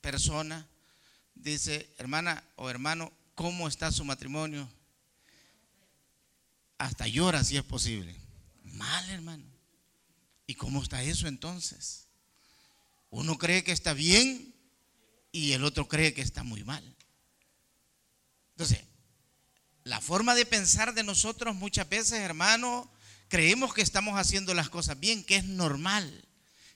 [0.00, 0.66] persona,
[1.34, 4.66] dice, hermana o hermano, ¿cómo está su matrimonio?
[6.78, 8.16] Hasta llora si es posible.
[8.62, 9.44] Mal, hermano.
[10.46, 12.06] ¿Y cómo está eso entonces?
[13.10, 14.54] Uno cree que está bien
[15.30, 16.96] y el otro cree que está muy mal.
[18.52, 18.82] Entonces,
[19.82, 22.90] la forma de pensar de nosotros muchas veces, hermano,
[23.28, 26.24] creemos que estamos haciendo las cosas bien, que es normal.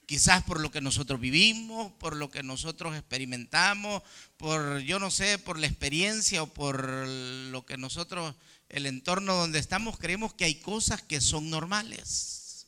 [0.07, 4.03] Quizás por lo que nosotros vivimos, por lo que nosotros experimentamos,
[4.39, 8.35] por, yo no sé, por la experiencia o por lo que nosotros,
[8.71, 12.67] el entorno donde estamos, creemos que hay cosas que son normales.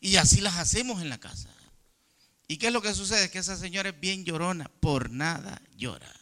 [0.00, 1.50] Y así las hacemos en la casa.
[2.48, 3.30] ¿Y qué es lo que sucede?
[3.30, 6.14] Que esa señora es bien llorona, por nada llora.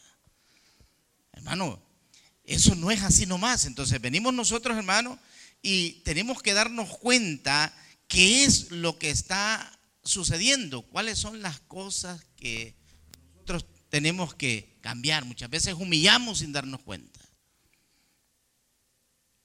[1.32, 1.82] Hermano,
[2.44, 3.66] eso no es así nomás.
[3.66, 5.18] Entonces venimos nosotros, hermanos,
[5.64, 7.74] y tenemos que darnos cuenta
[8.06, 12.76] qué es lo que está sucediendo, cuáles son las cosas que
[13.32, 15.24] nosotros tenemos que cambiar.
[15.24, 17.18] Muchas veces humillamos sin darnos cuenta.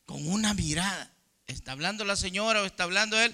[0.06, 1.16] Con una mirada.
[1.48, 3.34] Está hablando la señora o está hablando él.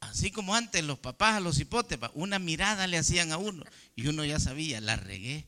[0.00, 3.64] Así como antes los papás a los hipótepas, una mirada le hacían a uno
[3.94, 5.46] y uno ya sabía, la regué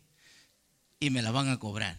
[1.00, 1.98] y me la van a cobrar.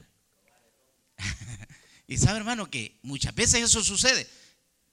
[2.07, 4.27] y sabe hermano que muchas veces eso sucede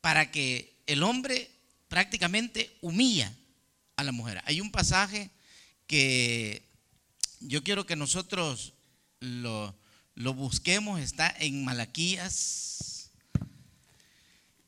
[0.00, 1.50] para que el hombre
[1.88, 3.32] prácticamente humilla
[3.96, 4.42] a la mujer.
[4.46, 5.30] Hay un pasaje
[5.86, 6.68] que
[7.40, 8.74] yo quiero que nosotros
[9.20, 9.74] lo,
[10.16, 13.10] busquemos, está en Malaquías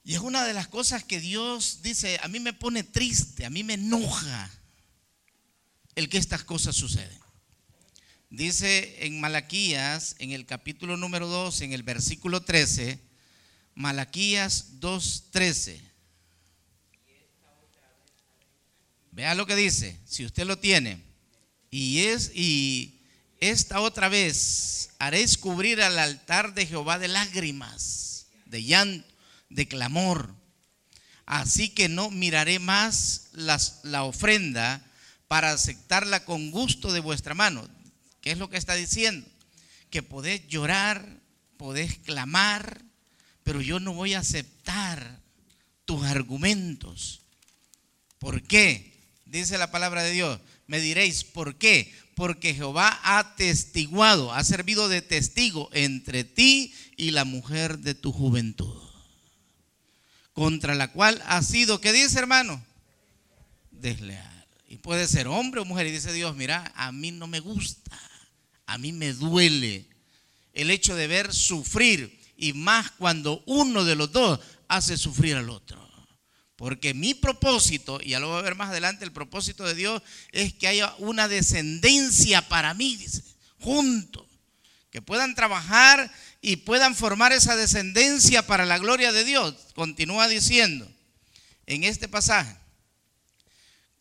[0.05, 3.51] y es una de las cosas que Dios dice, a mí me pone triste, a
[3.51, 4.49] mí me enoja
[5.97, 7.26] el que estas cosas suceden.
[8.31, 12.99] Dice en Malaquías, en el capítulo número 2, en el versículo 13,
[13.77, 15.81] Malaquías 2.13.
[19.13, 21.01] Vea lo que dice, si usted lo tiene.
[21.71, 23.01] Y es y
[23.39, 29.07] esta otra vez haréis cubrir al altar de Jehová de lágrimas, de llanto
[29.51, 30.35] de clamor.
[31.27, 34.85] Así que no miraré más la ofrenda
[35.29, 37.76] para aceptarla con gusto de vuestra mano.
[38.27, 39.25] ¿Qué es lo que está diciendo?
[39.89, 41.21] Que podés llorar,
[41.59, 42.83] podés clamar,
[43.45, 45.21] pero yo no voy a aceptar
[45.85, 47.21] tus argumentos.
[48.19, 48.99] ¿Por qué?
[49.27, 50.41] Dice la palabra de Dios.
[50.67, 51.95] Me diréis, ¿por qué?
[52.17, 58.11] Porque Jehová ha testiguado, ha servido de testigo entre ti y la mujer de tu
[58.11, 58.83] juventud
[60.33, 62.61] contra la cual ha sido, ¿qué dice hermano?
[63.71, 64.37] Desleal.
[64.69, 65.87] Y puede ser hombre o mujer.
[65.87, 67.97] Y dice Dios, mira, a mí no me gusta,
[68.67, 69.87] a mí me duele
[70.53, 75.51] el hecho de ver sufrir y más cuando uno de los dos hace sufrir al
[75.51, 75.87] otro.
[76.57, 80.03] Porque mi propósito, y ya lo voy a ver más adelante, el propósito de Dios
[80.33, 83.23] es que haya una descendencia para mí, dice,
[83.61, 84.27] juntos,
[84.91, 89.55] que puedan trabajar y puedan formar esa descendencia para la gloria de Dios.
[89.75, 90.91] Continúa diciendo
[91.67, 92.57] en este pasaje,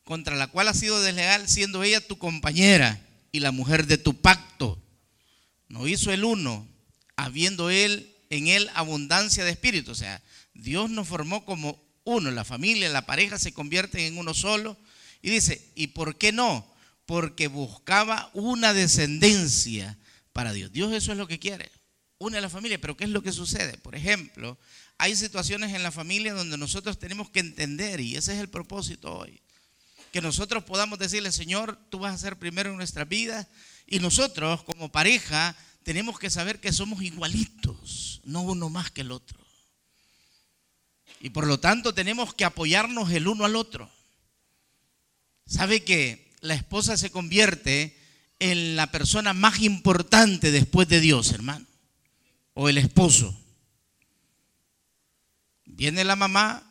[0.06, 3.05] contra la cual ha sido desleal siendo ella tu compañera
[3.36, 4.82] y la mujer de tu pacto.
[5.68, 6.68] No hizo el uno,
[7.16, 9.92] habiendo él en él abundancia de espíritu.
[9.92, 10.22] O sea,
[10.54, 14.78] Dios nos formó como uno, la familia, la pareja se convierten en uno solo.
[15.22, 16.66] Y dice, ¿y por qué no?
[17.06, 19.98] Porque buscaba una descendencia
[20.34, 20.72] para Dios.
[20.72, 21.72] Dios eso es lo que quiere
[22.18, 23.78] une a la familia, pero ¿qué es lo que sucede?
[23.78, 24.58] Por ejemplo,
[24.98, 29.14] hay situaciones en la familia donde nosotros tenemos que entender, y ese es el propósito
[29.14, 29.42] hoy,
[30.16, 33.50] que nosotros podamos decirle, Señor, tú vas a ser primero en nuestra vida,
[33.86, 39.12] y nosotros como pareja tenemos que saber que somos igualitos, no uno más que el
[39.12, 39.38] otro.
[41.20, 43.92] Y por lo tanto tenemos que apoyarnos el uno al otro.
[45.46, 48.00] ¿Sabe que la esposa se convierte
[48.40, 51.68] en la persona más importante después de Dios, hermano?
[52.56, 53.38] o el esposo.
[55.66, 56.64] Viene la mamá,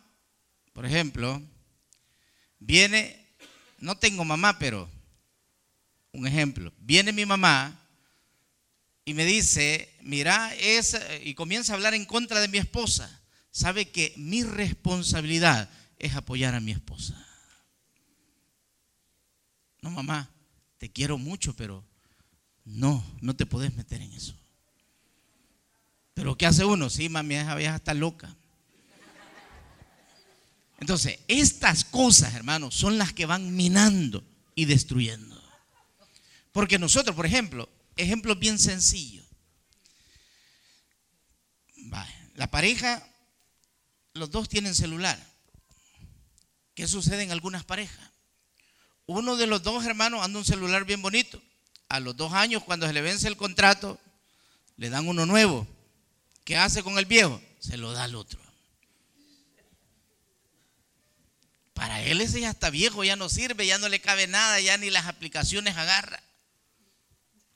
[0.72, 1.40] por ejemplo,
[2.58, 3.23] viene,
[3.78, 4.88] no tengo mamá, pero
[6.12, 7.80] un ejemplo, viene mi mamá
[9.04, 13.20] y me dice, mira, es, y comienza a hablar en contra de mi esposa.
[13.50, 17.14] Sabe que mi responsabilidad es apoyar a mi esposa.
[19.82, 20.30] No, mamá,
[20.78, 21.84] te quiero mucho, pero
[22.64, 24.34] no, no te puedes meter en eso.
[26.14, 26.88] Pero ¿qué hace uno?
[26.88, 28.34] Sí, mami, esa vieja está loca.
[30.84, 34.22] Entonces, estas cosas, hermanos, son las que van minando
[34.54, 35.42] y destruyendo.
[36.52, 39.24] Porque nosotros, por ejemplo, ejemplo bien sencillo.
[42.34, 43.02] La pareja,
[44.12, 45.18] los dos tienen celular.
[46.74, 48.10] ¿Qué sucede en algunas parejas?
[49.06, 51.40] Uno de los dos hermanos anda un celular bien bonito.
[51.88, 53.98] A los dos años, cuando se le vence el contrato,
[54.76, 55.66] le dan uno nuevo.
[56.44, 57.40] ¿Qué hace con el viejo?
[57.58, 58.43] Se lo da al otro.
[61.74, 64.78] Para él ese ya está viejo, ya no sirve, ya no le cabe nada, ya
[64.78, 66.22] ni las aplicaciones agarra.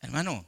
[0.01, 0.45] Hermano,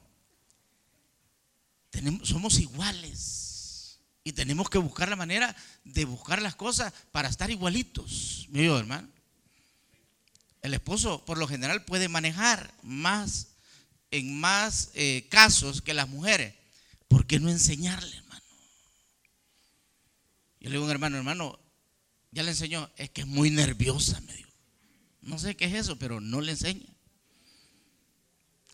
[2.25, 8.47] somos iguales y tenemos que buscar la manera de buscar las cosas para estar igualitos.
[8.51, 9.09] ¿Me hermano?
[10.63, 13.47] El esposo por lo general puede manejar más
[14.11, 16.55] en más eh, casos que las mujeres.
[17.09, 18.21] ¿Por qué no enseñarle?
[20.61, 21.59] Yo le digo a un hermano, hermano,
[22.33, 24.51] ya le enseñó, es que es muy nerviosa, me dijo.
[25.23, 26.87] No sé qué es eso, pero no le enseña.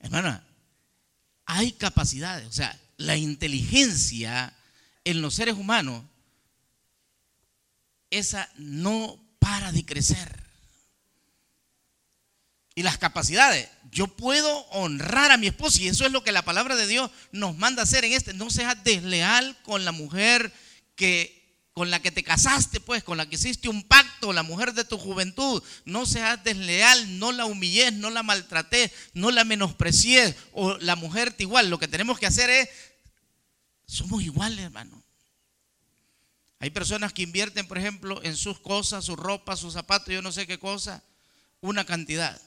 [0.00, 0.46] Hermana,
[1.44, 4.54] hay capacidades, o sea, la inteligencia
[5.04, 6.04] en los seres humanos
[8.10, 10.44] esa no para de crecer.
[12.74, 13.68] Y las capacidades.
[13.90, 17.10] Yo puedo honrar a mi esposo y eso es lo que la palabra de Dios
[17.32, 18.34] nos manda hacer en este.
[18.34, 20.52] No seas desleal con la mujer
[20.94, 21.35] que
[21.76, 24.86] con la que te casaste, pues, con la que hiciste un pacto, la mujer de
[24.86, 25.62] tu juventud.
[25.84, 31.34] No seas desleal, no la humilles, no la maltrates, no la menosprecies o la mujer
[31.34, 31.68] te igual.
[31.68, 32.70] Lo que tenemos que hacer es,
[33.84, 35.04] somos iguales, hermano.
[36.60, 40.32] Hay personas que invierten, por ejemplo, en sus cosas, su ropa, sus zapatos, yo no
[40.32, 41.04] sé qué cosa,
[41.60, 42.40] una cantidad.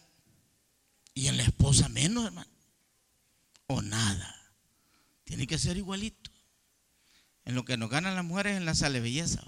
[1.14, 2.50] Y en la esposa menos, hermano.
[3.68, 4.36] O nada.
[5.24, 6.18] Tiene que ser igualito.
[7.50, 9.41] En lo que nos ganan las mujeres en la sala de belleza.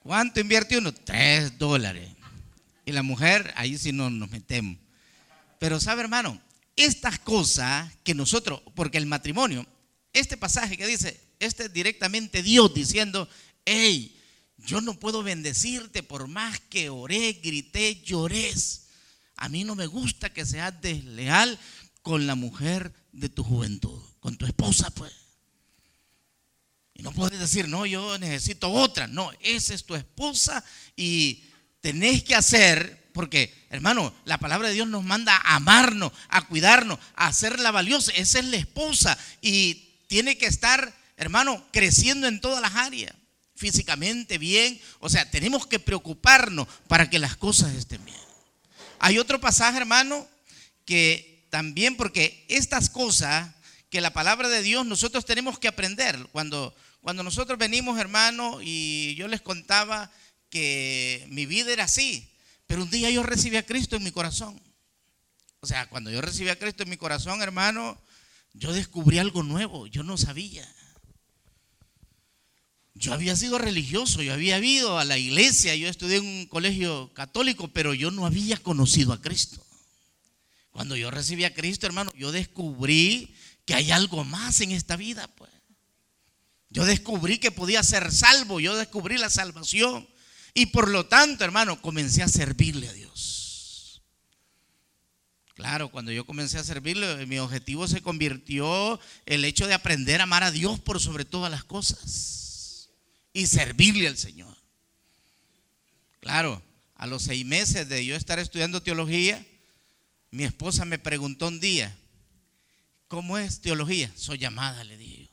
[0.00, 0.92] ¿Cuánto invierte uno?
[0.92, 2.10] Tres dólares.
[2.84, 4.76] Y la mujer, ahí sí no nos metemos.
[5.58, 6.38] Pero sabe, hermano,
[6.76, 9.66] estas cosas que nosotros, porque el matrimonio,
[10.12, 13.26] este pasaje que dice, este es directamente Dios diciendo,
[13.64, 14.14] hey,
[14.58, 18.88] yo no puedo bendecirte por más que oré, grité, llores.
[19.36, 21.58] A mí no me gusta que seas desleal
[22.02, 25.25] con la mujer de tu juventud, con tu esposa, pues.
[26.98, 29.06] Y no puedes decir, no, yo necesito otra.
[29.06, 30.64] No, esa es tu esposa
[30.96, 31.44] y
[31.80, 36.98] tenés que hacer, porque hermano, la palabra de Dios nos manda a amarnos, a cuidarnos,
[37.14, 38.12] a hacerla valiosa.
[38.12, 43.14] Esa es la esposa y tiene que estar, hermano, creciendo en todas las áreas,
[43.54, 44.80] físicamente bien.
[44.98, 48.16] O sea, tenemos que preocuparnos para que las cosas estén bien.
[48.98, 50.26] Hay otro pasaje, hermano,
[50.86, 53.50] que también, porque estas cosas
[53.90, 56.26] que la palabra de Dios nosotros tenemos que aprender.
[56.32, 56.74] Cuando,
[57.06, 60.10] cuando nosotros venimos, hermano, y yo les contaba
[60.50, 62.28] que mi vida era así,
[62.66, 64.60] pero un día yo recibí a Cristo en mi corazón.
[65.60, 67.96] O sea, cuando yo recibí a Cristo en mi corazón, hermano,
[68.54, 70.68] yo descubrí algo nuevo, yo no sabía.
[72.94, 77.14] Yo había sido religioso, yo había ido a la iglesia, yo estudié en un colegio
[77.14, 79.64] católico, pero yo no había conocido a Cristo.
[80.72, 83.32] Cuando yo recibí a Cristo, hermano, yo descubrí
[83.64, 85.28] que hay algo más en esta vida.
[86.76, 90.06] Yo descubrí que podía ser salvo, yo descubrí la salvación.
[90.52, 94.02] Y por lo tanto, hermano, comencé a servirle a Dios.
[95.54, 100.24] Claro, cuando yo comencé a servirle, mi objetivo se convirtió el hecho de aprender a
[100.24, 102.90] amar a Dios por sobre todas las cosas
[103.32, 104.54] y servirle al Señor.
[106.20, 106.62] Claro,
[106.96, 109.42] a los seis meses de yo estar estudiando teología,
[110.30, 111.96] mi esposa me preguntó un día,
[113.08, 114.12] ¿cómo es teología?
[114.14, 115.25] Soy llamada, le dije.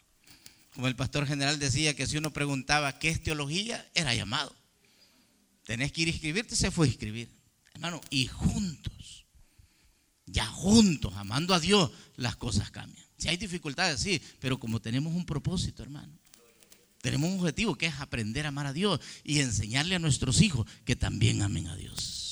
[0.73, 4.55] Como el pastor general decía que si uno preguntaba qué es teología, era llamado.
[5.65, 7.29] Tenés que ir a inscribirte, se fue a inscribir.
[7.73, 9.25] Hermano, y juntos,
[10.25, 13.05] ya juntos, amando a Dios, las cosas cambian.
[13.17, 16.13] Si hay dificultades, sí, pero como tenemos un propósito, hermano.
[17.01, 20.67] Tenemos un objetivo que es aprender a amar a Dios y enseñarle a nuestros hijos
[20.85, 22.22] que también amen a Dios.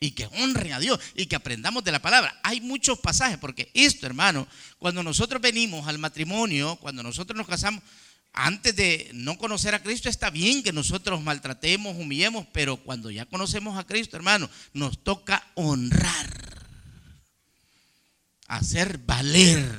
[0.00, 2.38] Y que honren a Dios y que aprendamos de la palabra.
[2.42, 4.46] Hay muchos pasajes, porque esto, hermano,
[4.78, 7.82] cuando nosotros venimos al matrimonio, cuando nosotros nos casamos,
[8.36, 13.26] antes de no conocer a Cristo está bien que nosotros maltratemos, humillemos, pero cuando ya
[13.26, 16.66] conocemos a Cristo, hermano, nos toca honrar,
[18.48, 19.78] hacer valer,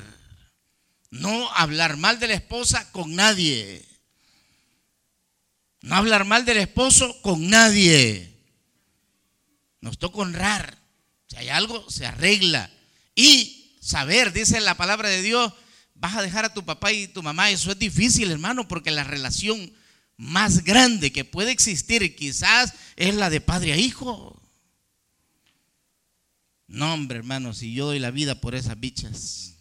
[1.10, 3.84] no hablar mal de la esposa con nadie,
[5.82, 8.35] no hablar mal del esposo con nadie.
[9.80, 10.78] Nos toca honrar.
[11.26, 12.70] Si hay algo, se arregla.
[13.14, 15.52] Y saber, dice la palabra de Dios,
[15.94, 17.50] vas a dejar a tu papá y tu mamá.
[17.50, 19.72] Eso es difícil, hermano, porque la relación
[20.16, 24.42] más grande que puede existir quizás es la de padre a hijo.
[26.66, 29.54] No, hombre, hermano, si yo doy la vida por esas bichas.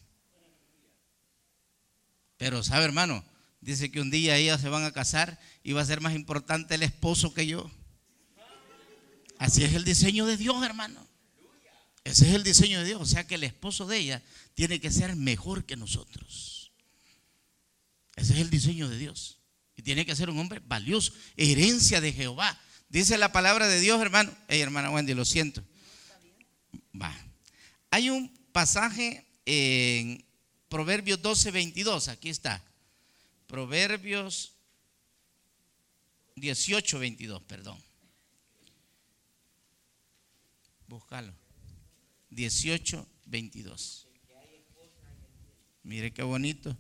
[2.38, 3.24] Pero, ¿sabe, hermano?
[3.62, 6.76] Dice que un día ellas se van a casar y va a ser más importante
[6.76, 7.72] el esposo que yo.
[9.38, 11.06] Así es el diseño de Dios, hermano.
[12.04, 13.02] Ese es el diseño de Dios.
[13.02, 14.24] O sea que el esposo de ella
[14.54, 16.72] tiene que ser mejor que nosotros.
[18.16, 19.40] Ese es el diseño de Dios.
[19.76, 22.58] Y tiene que ser un hombre valioso, herencia de Jehová.
[22.88, 24.34] Dice la palabra de Dios, hermano.
[24.48, 25.64] Hey, hermana Wendy, lo siento.
[27.00, 27.14] Va.
[27.92, 30.24] Hay un pasaje en
[30.70, 32.08] Proverbios 12, 22.
[32.08, 32.64] Aquí está.
[33.48, 34.54] Proverbios
[36.36, 37.85] 18, 22, perdón.
[40.88, 41.34] Búscalo.
[42.30, 44.08] 18, 22.
[45.84, 46.76] Mire qué bonito.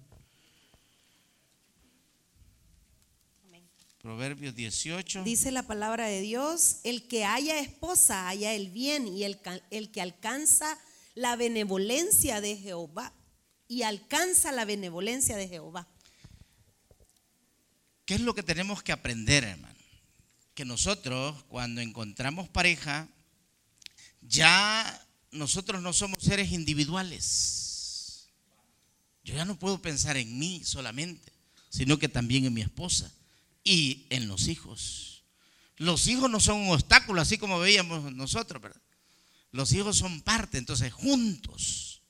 [3.99, 5.23] Proverbios 18.
[5.23, 9.39] Dice la palabra de Dios, el que haya esposa haya el bien y el,
[9.71, 10.77] el que alcanza
[11.15, 13.13] la benevolencia de Jehová
[13.67, 15.87] y alcanza la benevolencia de Jehová.
[18.05, 19.75] ¿qué es lo que tenemos que aprender, hermano?
[20.53, 23.09] Que nosotros, cuando encontramos pareja,
[24.27, 28.29] ya nosotros no somos seres individuales.
[29.23, 31.31] Yo ya no puedo pensar en mí solamente,
[31.69, 33.11] sino que también en mi esposa
[33.63, 35.23] y en los hijos.
[35.77, 38.81] Los hijos no son un obstáculo, así como veíamos nosotros, ¿verdad?
[39.51, 42.01] Los hijos son parte, entonces juntos.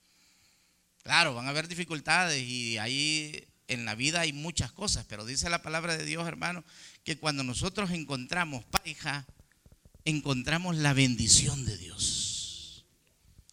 [1.03, 5.49] Claro, van a haber dificultades y ahí en la vida hay muchas cosas, pero dice
[5.49, 6.63] la palabra de Dios, hermano,
[7.03, 9.25] que cuando nosotros encontramos pareja,
[10.05, 12.85] encontramos la bendición de Dios.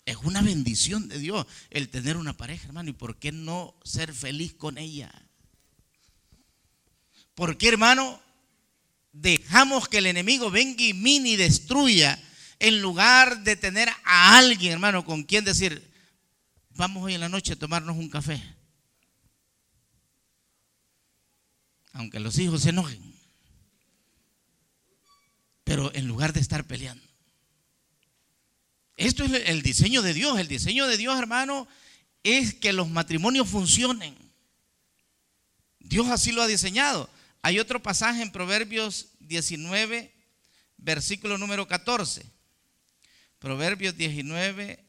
[0.05, 4.13] Es una bendición de Dios el tener una pareja, hermano, y por qué no ser
[4.13, 5.11] feliz con ella.
[7.35, 8.21] ¿Por qué, hermano,
[9.13, 12.23] dejamos que el enemigo venga y mini destruya
[12.59, 15.91] en lugar de tener a alguien, hermano, con quien decir,
[16.71, 18.43] vamos hoy en la noche a tomarnos un café?
[21.93, 23.12] Aunque los hijos se enojen.
[25.65, 27.05] Pero en lugar de estar peleando.
[28.97, 30.39] Esto es el diseño de Dios.
[30.39, 31.67] El diseño de Dios, hermano,
[32.23, 34.17] es que los matrimonios funcionen.
[35.81, 37.09] Dios así lo ha diseñado.
[37.43, 40.13] Hay otro pasaje en Proverbios 19,
[40.77, 42.25] versículo número 14.
[43.39, 44.85] Proverbios 19,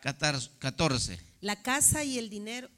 [0.00, 1.18] 14.
[1.40, 2.68] La casa y el dinero.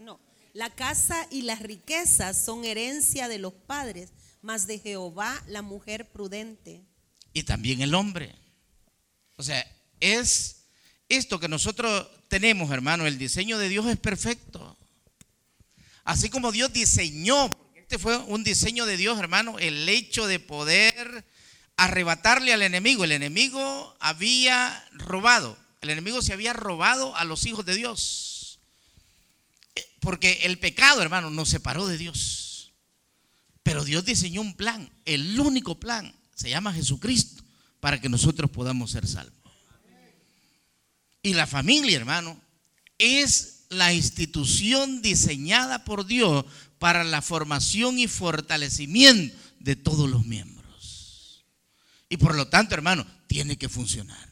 [0.00, 0.18] No,
[0.54, 4.10] la casa y las riquezas son herencia de los padres,
[4.42, 6.82] mas de Jehová la mujer prudente.
[7.32, 8.34] Y también el hombre.
[9.36, 9.64] O sea,
[10.00, 10.64] es
[11.08, 14.76] esto que nosotros tenemos, hermano, el diseño de Dios es perfecto.
[16.04, 17.56] Así como Dios diseñó
[17.92, 21.26] este fue un diseño de Dios, hermano, el hecho de poder
[21.76, 23.04] arrebatarle al enemigo.
[23.04, 28.60] El enemigo había robado, el enemigo se había robado a los hijos de Dios.
[30.00, 32.41] Porque el pecado, hermano, nos separó de Dios.
[33.62, 37.42] Pero Dios diseñó un plan, el único plan, se llama Jesucristo,
[37.80, 39.36] para que nosotros podamos ser salvos.
[41.22, 42.40] Y la familia, hermano,
[42.98, 46.44] es la institución diseñada por Dios
[46.78, 51.44] para la formación y fortalecimiento de todos los miembros.
[52.08, 54.28] Y por lo tanto, hermano, tiene que funcionar.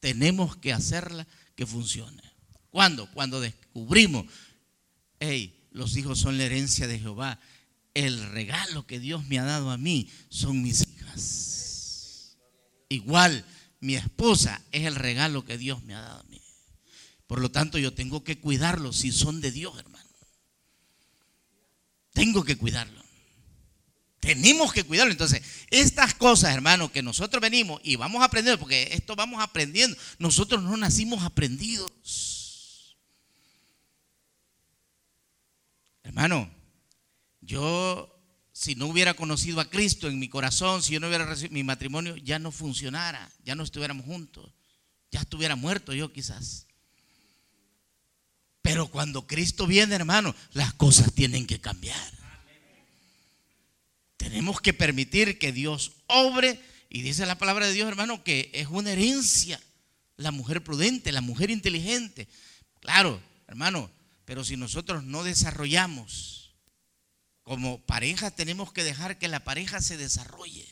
[0.00, 1.26] Tenemos que hacerla
[1.56, 2.22] que funcione.
[2.70, 3.10] ¿Cuándo?
[3.12, 4.26] Cuando descubrimos,
[5.18, 7.40] hey, los hijos son la herencia de Jehová.
[7.96, 12.36] El regalo que Dios me ha dado a mí son mis hijas.
[12.90, 13.42] Igual,
[13.80, 16.42] mi esposa es el regalo que Dios me ha dado a mí.
[17.26, 20.10] Por lo tanto, yo tengo que cuidarlos si son de Dios, hermano.
[22.12, 23.02] Tengo que cuidarlo.
[24.20, 25.12] Tenemos que cuidarlo.
[25.12, 25.40] Entonces,
[25.70, 29.96] estas cosas, hermano, que nosotros venimos y vamos aprendiendo, porque esto vamos aprendiendo.
[30.18, 32.98] Nosotros no nacimos aprendidos.
[36.02, 36.55] Hermano,
[37.46, 38.20] yo,
[38.52, 41.64] si no hubiera conocido a Cristo en mi corazón, si yo no hubiera recibido mi
[41.64, 44.52] matrimonio, ya no funcionara, ya no estuviéramos juntos,
[45.10, 46.66] ya estuviera muerto yo quizás.
[48.62, 52.12] Pero cuando Cristo viene, hermano, las cosas tienen que cambiar.
[54.16, 56.60] Tenemos que permitir que Dios obre.
[56.88, 59.60] Y dice la palabra de Dios, hermano, que es una herencia.
[60.16, 62.26] La mujer prudente, la mujer inteligente.
[62.80, 63.88] Claro, hermano,
[64.24, 66.45] pero si nosotros no desarrollamos
[67.46, 70.66] como pareja, tenemos que dejar que la pareja se desarrolle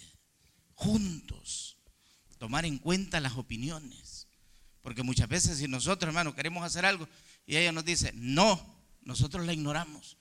[0.74, 1.76] juntos.
[2.38, 4.26] Tomar en cuenta las opiniones.
[4.82, 7.08] Porque muchas veces si nosotros, hermano, queremos hacer algo,
[7.46, 8.60] y ella nos dice, no,
[9.02, 10.16] nosotros la ignoramos.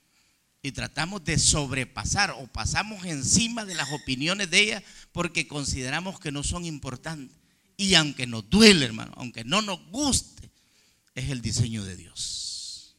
[0.62, 6.32] Y tratamos de sobrepasar o pasamos encima de las opiniones de ella porque consideramos que
[6.32, 7.36] no son importantes.
[7.78, 10.52] Y aunque nos duele, hermano, aunque no nos guste,
[11.16, 12.96] es el diseño de Dios.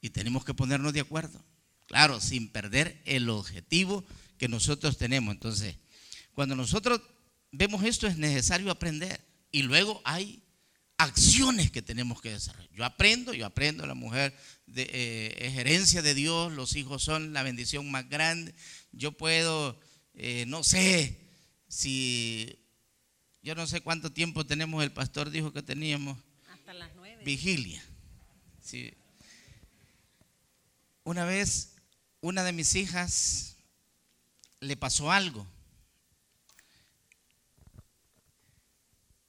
[0.00, 1.44] Y tenemos que ponernos de acuerdo.
[1.88, 4.04] Claro, sin perder el objetivo
[4.38, 5.34] que nosotros tenemos.
[5.34, 5.74] Entonces,
[6.32, 7.00] cuando nosotros
[7.50, 9.20] vemos esto es necesario aprender.
[9.50, 10.42] Y luego hay
[10.98, 12.70] acciones que tenemos que desarrollar.
[12.72, 14.36] Yo aprendo, yo aprendo, la mujer
[14.66, 18.54] de, eh, es herencia de Dios, los hijos son la bendición más grande.
[18.92, 19.80] Yo puedo,
[20.14, 21.18] eh, no sé
[21.68, 22.58] si,
[23.42, 26.18] yo no sé cuánto tiempo tenemos, el pastor dijo que teníamos.
[26.50, 27.24] Hasta las nueve.
[27.24, 27.82] Vigilia.
[28.60, 28.92] Sí.
[31.04, 31.76] Una vez,
[32.20, 33.56] una de mis hijas
[34.60, 35.46] le pasó algo.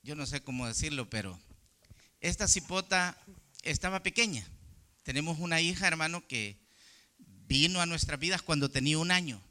[0.01, 1.39] Yo no sé cómo decirlo, pero
[2.19, 3.17] esta cipota
[3.63, 4.45] estaba pequeña.
[5.03, 6.57] Tenemos una hija, hermano, que
[7.47, 9.41] vino a nuestras vidas cuando tenía un año.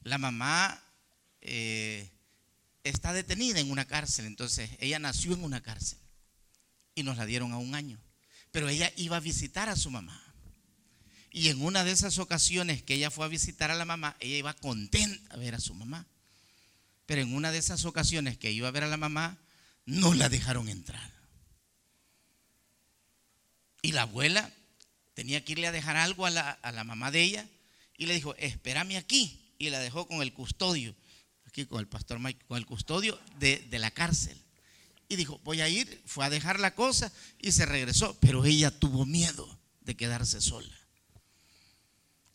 [0.00, 0.82] La mamá
[1.40, 2.10] eh,
[2.84, 5.98] está detenida en una cárcel, entonces ella nació en una cárcel
[6.94, 8.00] y nos la dieron a un año.
[8.50, 10.25] Pero ella iba a visitar a su mamá.
[11.30, 14.36] Y en una de esas ocasiones que ella fue a visitar a la mamá, ella
[14.36, 16.06] iba contenta a ver a su mamá.
[17.06, 19.38] Pero en una de esas ocasiones que iba a ver a la mamá,
[19.84, 21.12] no la dejaron entrar.
[23.82, 24.52] Y la abuela
[25.14, 27.46] tenía que irle a dejar algo a la, mamá de ella
[27.96, 29.40] y le dijo, espérame aquí.
[29.58, 30.94] Y la dejó con el custodio,
[31.46, 34.36] aquí con el pastor Mike, con el custodio de, de la cárcel.
[35.08, 38.70] Y dijo, voy a ir, fue a dejar la cosa y se regresó, pero ella
[38.70, 40.85] tuvo miedo de quedarse sola.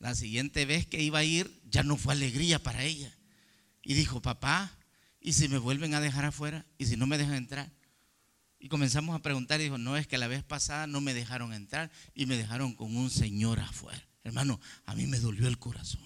[0.02, 3.16] La siguiente vez que iba a ir ya no fue alegría para ella.
[3.84, 4.76] Y dijo, papá,
[5.22, 6.66] ¿y si me vuelven a dejar afuera?
[6.80, 7.72] ¿Y si no me dejan entrar?
[8.60, 11.54] Y comenzamos a preguntar y dijo, no, es que la vez pasada no me dejaron
[11.54, 14.04] entrar y me dejaron con un señor afuera.
[14.24, 16.02] Hermano, a mí me dolió el corazón.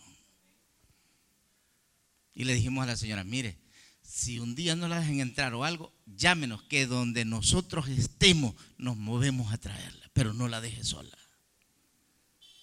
[2.33, 3.57] Y le dijimos a la señora, mire,
[4.01, 8.97] si un día no la dejan entrar o algo, llámenos que donde nosotros estemos nos
[8.97, 11.17] movemos a traerla, pero no la deje sola.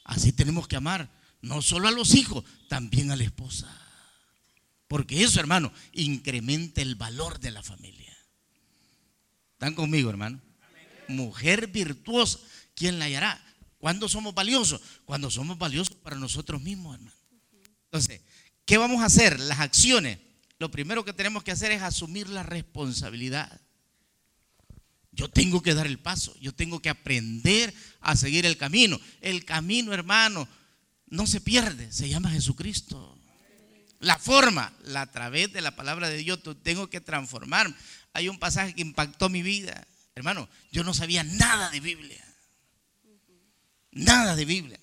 [0.05, 3.69] Así tenemos que amar, no solo a los hijos, también a la esposa.
[4.89, 8.17] Porque eso, hermano, incrementa el valor de la familia.
[9.53, 10.41] ¿Están conmigo, hermano?
[11.09, 12.39] Mujer virtuosa,
[12.75, 13.43] ¿quién la hallará?
[13.79, 14.81] ¿Cuándo somos valiosos?
[15.05, 17.17] Cuando somos valiosos para nosotros mismos, hermano.
[17.85, 18.21] Entonces,
[18.65, 19.41] ¿qué vamos a hacer?
[19.41, 20.19] Las acciones.
[20.59, 23.61] Lo primero que tenemos que hacer es asumir la responsabilidad.
[25.11, 28.99] Yo tengo que dar el paso, yo tengo que aprender a seguir el camino.
[29.21, 30.49] El camino, hermano,
[31.13, 33.19] no se pierde, se llama Jesucristo.
[34.01, 37.77] La forma, la, través de la palabra de Dios, tengo que transformarme
[38.15, 39.87] hay un pasaje que impactó mi vida.
[40.15, 42.25] Hermano, yo no sabía nada de Biblia.
[43.91, 44.81] Nada de Biblia.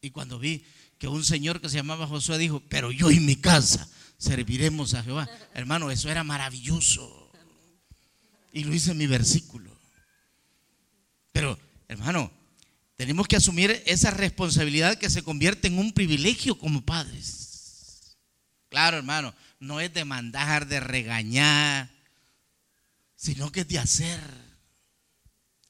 [0.00, 0.64] Y cuando vi
[0.98, 5.02] que un señor que se llamaba Josué dijo, pero yo y mi casa serviremos a
[5.02, 5.28] Jehová.
[5.54, 7.32] Hermano, eso era maravilloso.
[8.52, 9.70] Y lo hice en mi versículo.
[11.32, 11.58] Pero,
[11.88, 12.30] hermano,
[12.96, 18.16] tenemos que asumir esa responsabilidad que se convierte en un privilegio como padres.
[18.68, 21.90] Claro, hermano, no es de mandar, de regañar,
[23.16, 24.20] sino que es de hacer.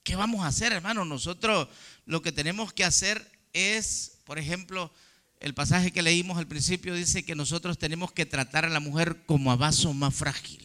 [0.03, 1.03] ¿Qué vamos a hacer, hermano?
[1.05, 1.67] Nosotros
[2.05, 4.91] lo que tenemos que hacer es, por ejemplo,
[5.39, 9.25] el pasaje que leímos al principio dice que nosotros tenemos que tratar a la mujer
[9.25, 10.61] como a vaso más frágil.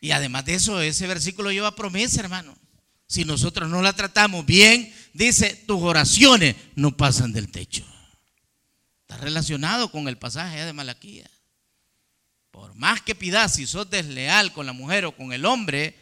[0.00, 2.56] Y además de eso, ese versículo lleva promesa, hermano.
[3.10, 7.84] Si nosotros no la tratamos bien, dice, tus oraciones no pasan del techo.
[9.00, 11.28] Está relacionado con el pasaje de Malaquía.
[12.52, 15.98] Por más que pidas, si sos desleal con la mujer o con el hombre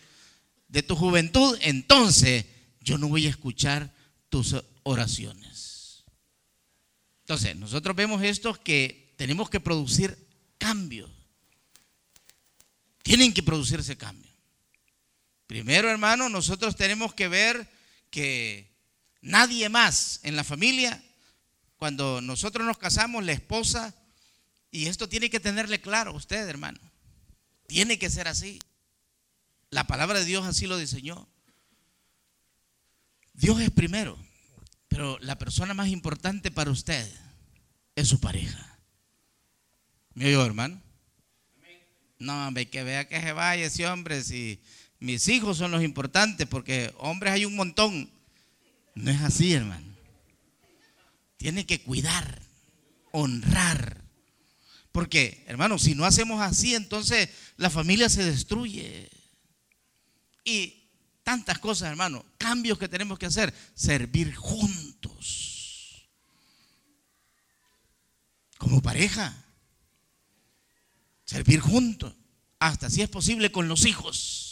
[0.69, 2.45] de tu juventud, entonces
[2.83, 3.91] yo no voy a escuchar
[4.29, 6.05] tus oraciones.
[7.21, 10.29] Entonces, nosotros vemos esto que tenemos que producir
[10.59, 11.11] cambios.
[13.03, 14.28] Tienen que producirse cambios.
[15.49, 17.67] Primero, hermano, nosotros tenemos que ver
[18.11, 18.71] que
[19.23, 21.03] nadie más en la familia,
[21.79, 23.95] cuando nosotros nos casamos, la esposa
[24.71, 26.79] y esto tiene que tenerle claro usted, hermano.
[27.67, 28.59] Tiene que ser así.
[29.71, 31.27] La palabra de Dios así lo diseñó.
[33.33, 34.19] Dios es primero,
[34.89, 37.11] pero la persona más importante para usted
[37.97, 38.79] es su pareja.
[40.13, 40.83] ¿Me oyó, hermano?
[42.19, 44.23] No, hombre, que vea que se vaya ese hombre.
[44.23, 44.61] Si
[45.01, 48.11] mis hijos son los importantes, porque hombres hay un montón.
[48.95, 49.87] No es así, hermano.
[51.37, 52.43] Tiene que cuidar,
[53.13, 53.99] honrar,
[54.99, 59.09] porque, hermano, si no hacemos así, entonces la familia se destruye.
[60.45, 60.89] Y
[61.23, 66.09] tantas cosas, hermano, cambios que tenemos que hacer, servir juntos.
[68.57, 69.45] Como pareja.
[71.25, 72.15] Servir juntos.
[72.59, 74.48] Hasta si es posible con los hijos.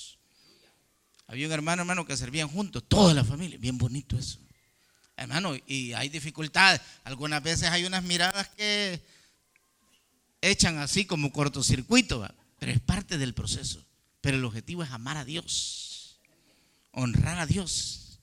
[1.29, 3.59] Había un hermano, hermano, que servían juntos, toda la familia.
[3.59, 4.39] Bien bonito eso.
[5.17, 6.81] Hermano, y hay dificultades.
[7.05, 9.01] Algunas veces hay unas miradas que
[10.41, 13.85] echan así como cortocircuito, pero es parte del proceso.
[14.21, 16.21] Pero el objetivo es amar a Dios,
[16.93, 18.21] honrar a Dios.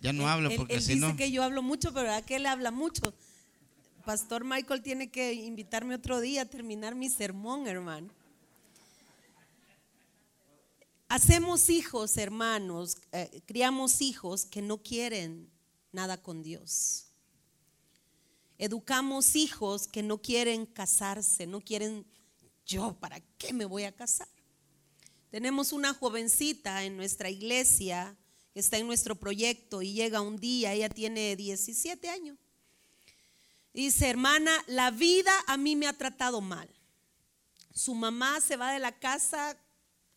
[0.00, 1.16] Ya no hablo porque él, si dice no.
[1.16, 3.14] que yo hablo mucho, pero aquel habla mucho.
[4.04, 8.08] Pastor Michael tiene que invitarme otro día a terminar mi sermón, hermano.
[11.08, 15.50] Hacemos hijos, hermanos, eh, criamos hijos que no quieren
[15.90, 17.06] nada con Dios.
[18.58, 22.06] Educamos hijos que no quieren casarse, no quieren,
[22.66, 24.28] yo, ¿para qué me voy a casar?
[25.30, 28.16] Tenemos una jovencita en nuestra iglesia
[28.58, 32.36] está en nuestro proyecto y llega un día, ella tiene 17 años.
[33.72, 36.68] Dice, hermana, la vida a mí me ha tratado mal.
[37.72, 39.56] Su mamá se va de la casa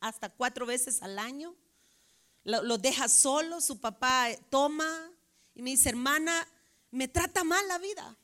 [0.01, 1.55] hasta cuatro veces al año,
[2.43, 5.11] lo, deja solo, su papá toma,
[5.53, 6.47] y me dice, hermana,
[6.89, 8.17] me trata mal la vida.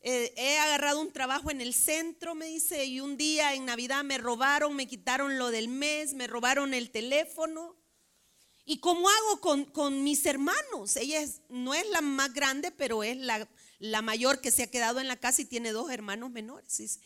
[0.00, 4.04] Eh, he agarrado un trabajo en el centro, me dice, y un día en Navidad
[4.04, 7.76] me robaron, me quitaron lo del mes, me robaron el teléfono.
[8.64, 10.96] ¿Y cómo hago con, con mis hermanos?
[10.96, 13.48] Ella no es la más grande, pero es la,
[13.80, 17.00] la mayor que se ha quedado en la casa y tiene dos hermanos menores.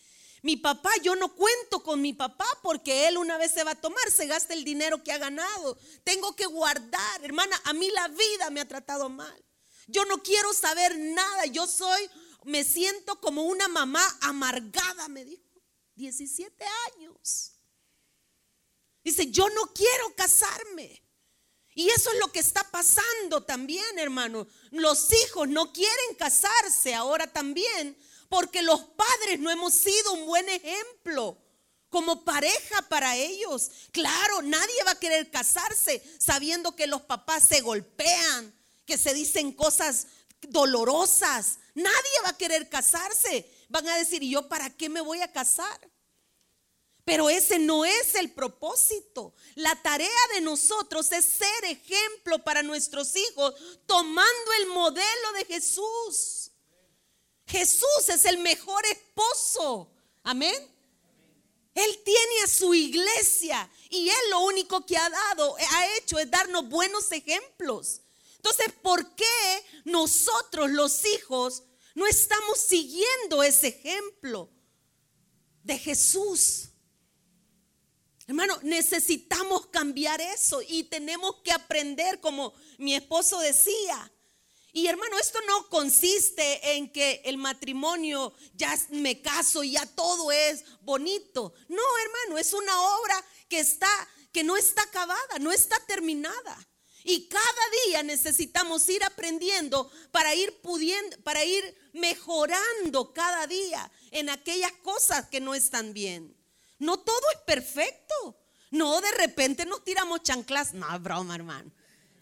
[0.47, 3.81] Mi papá, yo no cuento con mi papá porque él una vez se va a
[3.81, 5.77] tomar, se gasta el dinero que ha ganado.
[6.05, 9.45] Tengo que guardar, hermana, a mí la vida me ha tratado mal.
[9.89, 12.09] Yo no quiero saber nada, yo soy,
[12.45, 15.43] me siento como una mamá amargada, me dijo.
[15.97, 17.57] 17 años.
[19.03, 21.03] Dice, yo no quiero casarme.
[21.75, 24.47] Y eso es lo que está pasando también, hermano.
[24.71, 27.99] Los hijos no quieren casarse ahora también
[28.29, 31.39] porque los padres no hemos sido un buen ejemplo
[31.89, 33.71] como pareja para ellos.
[33.93, 38.55] Claro, nadie va a querer casarse sabiendo que los papás se golpean,
[38.85, 40.07] que se dicen cosas
[40.49, 41.59] dolorosas.
[41.75, 43.51] Nadie va a querer casarse.
[43.69, 45.79] Van a decir, ¿y yo para qué me voy a casar?
[47.07, 49.33] Pero ese no es el propósito.
[49.55, 53.55] La tarea de nosotros es ser ejemplo para nuestros hijos,
[53.87, 56.46] tomando el modelo de Jesús.
[57.47, 59.91] Jesús es el mejor esposo.
[60.23, 60.55] Amén.
[61.75, 66.31] Él tiene a su iglesia y él lo único que ha dado, ha hecho es
[66.31, 68.01] darnos buenos ejemplos.
[68.37, 74.49] Entonces, ¿por qué nosotros los hijos no estamos siguiendo ese ejemplo
[75.63, 76.71] de Jesús?
[78.27, 84.11] Hermano, necesitamos cambiar eso y tenemos que aprender como mi esposo decía.
[84.77, 90.31] Y hermano, esto no consiste en que el matrimonio ya me caso y ya todo
[90.31, 91.55] es bonito.
[91.67, 93.89] No, hermano, es una obra que está
[94.35, 96.59] que no está acabada, no está terminada.
[97.05, 104.29] Y cada día necesitamos ir aprendiendo para ir pudiendo, para ir mejorando cada día en
[104.29, 106.37] aquellas cosas que no están bien.
[106.79, 108.39] No todo es perfecto.
[108.73, 110.75] No, de repente nos tiramos chanclas.
[110.75, 111.73] No, broma, hermano.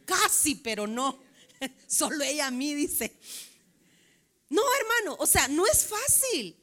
[0.04, 1.23] Casi, pero no.
[1.86, 3.16] Solo ella a mí dice.
[4.48, 6.56] No, hermano, o sea, no es fácil.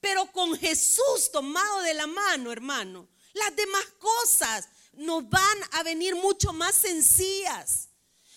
[0.00, 6.16] Pero con Jesús tomado de la mano, hermano, las demás cosas nos van a venir
[6.16, 7.88] mucho más sencillas.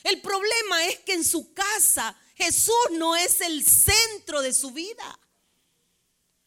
[0.04, 5.20] El problema es que en su casa Jesús no es el centro de su vida.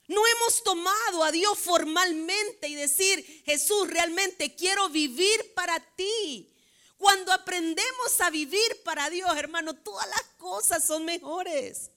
[0.07, 6.51] No hemos tomado a Dios formalmente y decir, Jesús, realmente quiero vivir para ti.
[6.99, 11.91] Cuando aprendemos a vivir para Dios, hermano, todas las cosas son mejores.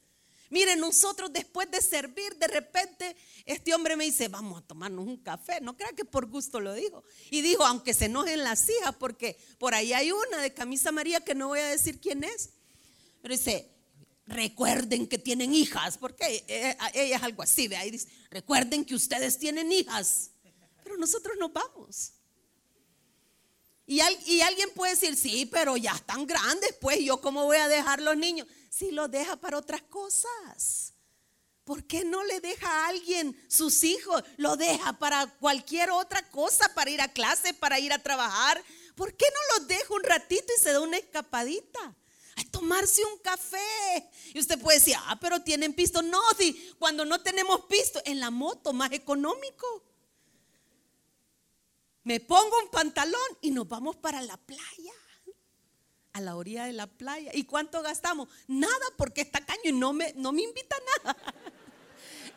[0.51, 5.17] Miren, nosotros después de servir, de repente, este hombre me dice, vamos a tomarnos un
[5.17, 5.59] café.
[5.61, 7.03] No crea que por gusto lo digo.
[7.31, 11.21] Y dijo, aunque se enojen las hijas, porque por ahí hay una de camisa amarilla
[11.21, 12.49] que no voy a decir quién es.
[13.21, 13.71] Pero dice,
[14.27, 17.77] recuerden que tienen hijas, porque eh, ella es algo así, ¿ve?
[17.77, 20.31] Ahí dice, recuerden que ustedes tienen hijas,
[20.83, 22.13] pero nosotros nos vamos.
[23.85, 27.57] Y, al- y alguien puede decir, sí, pero ya están grandes, pues yo cómo voy
[27.57, 28.47] a dejar los niños.
[28.69, 30.93] Si los deja para otras cosas.
[31.63, 34.23] ¿Por qué no le deja a alguien sus hijos?
[34.37, 38.63] Lo deja para cualquier otra cosa, para ir a clase, para ir a trabajar.
[38.95, 41.79] ¿Por qué no los deja un ratito y se da una escapadita?
[42.37, 44.09] A tomarse un café.
[44.33, 46.01] Y usted puede decir, ah, pero tienen pisto.
[46.01, 49.83] No, si cuando no tenemos pisto, en la moto más económico.
[52.03, 54.91] Me pongo un pantalón y nos vamos para la playa.
[56.13, 57.31] A la orilla de la playa.
[57.33, 58.27] ¿Y cuánto gastamos?
[58.47, 61.17] Nada, porque está caño y no me, no me invita a nada.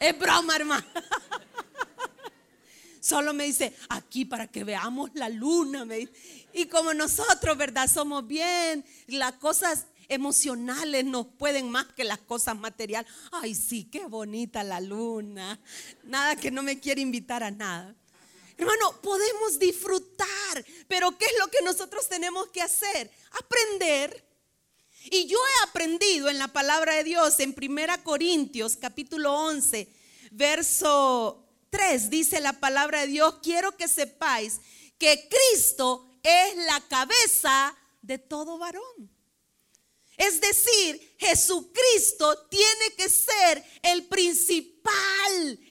[0.00, 0.84] Es broma, hermano.
[3.00, 5.84] Solo me dice, aquí para que veamos la luna.
[5.84, 6.08] me.
[6.52, 7.88] Y como nosotros, ¿verdad?
[7.88, 8.84] Somos bien.
[9.06, 13.10] Las cosas emocionales nos pueden más que las cosas materiales.
[13.32, 15.60] Ay, sí, qué bonita la luna.
[16.02, 17.94] Nada que no me quiere invitar a nada.
[18.56, 23.10] Hermano, podemos disfrutar, pero ¿qué es lo que nosotros tenemos que hacer?
[23.32, 24.24] Aprender.
[25.10, 29.88] Y yo he aprendido en la palabra de Dios en 1 Corintios capítulo 11,
[30.30, 34.60] verso 3, dice la palabra de Dios, quiero que sepáis
[34.98, 39.10] que Cristo es la cabeza de todo varón.
[40.16, 44.73] Es decir, Jesucristo tiene que ser el principal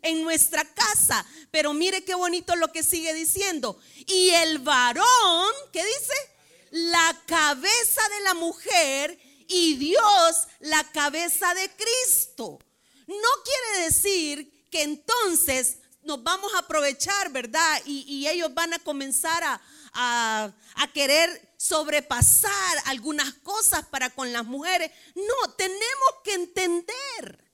[0.02, 1.26] en nuestra casa.
[1.52, 3.80] Pero mire qué bonito lo que sigue diciendo.
[4.08, 6.14] Y el varón, ¿qué dice?
[6.72, 12.60] La cabeza de la mujer y Dios la cabeza de Cristo.
[13.08, 17.82] No quiere decir que entonces nos vamos a aprovechar, ¿verdad?
[17.86, 19.62] Y, ellos van a comenzar a-
[19.96, 24.92] a querer sobrepasar algunas cosas para con las mujeres.
[25.16, 27.53] No, tenemos que entender.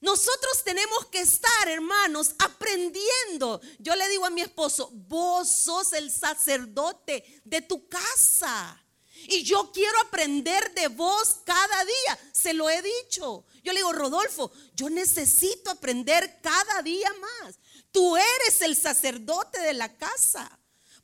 [0.00, 3.60] Nosotros tenemos que estar, hermanos, aprendiendo.
[3.78, 8.80] Yo le digo a mi esposo, vos sos el sacerdote de tu casa.
[9.26, 12.18] Y yo quiero aprender de vos cada día.
[12.32, 13.44] Se lo he dicho.
[13.64, 17.58] Yo le digo, Rodolfo, yo necesito aprender cada día más.
[17.90, 20.58] Tú eres el sacerdote de la casa.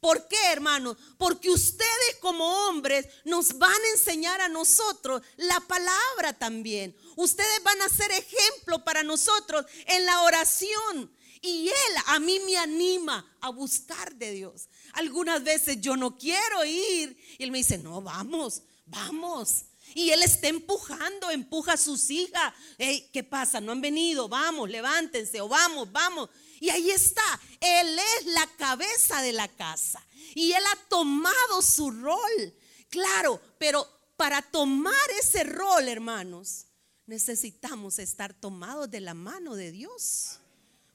[0.04, 0.94] ¿Por qué, hermano?
[1.16, 6.94] Porque ustedes como hombres nos van a enseñar a nosotros la palabra también.
[7.16, 11.10] Ustedes van a ser ejemplo para nosotros en la oración.
[11.40, 14.68] Y Él a mí me anima a buscar de Dios.
[14.92, 17.18] Algunas veces yo no quiero ir.
[17.38, 19.64] Y Él me dice, no, vamos, vamos.
[19.94, 22.52] Y Él está empujando, empuja a sus hijas.
[22.76, 23.58] ¿Qué pasa?
[23.58, 26.28] No han venido, vamos, levántense o vamos, vamos.
[26.64, 30.02] Y ahí está, Él es la cabeza de la casa.
[30.34, 32.54] Y Él ha tomado su rol.
[32.88, 33.86] Claro, pero
[34.16, 36.64] para tomar ese rol, hermanos,
[37.04, 40.38] necesitamos estar tomados de la mano de Dios.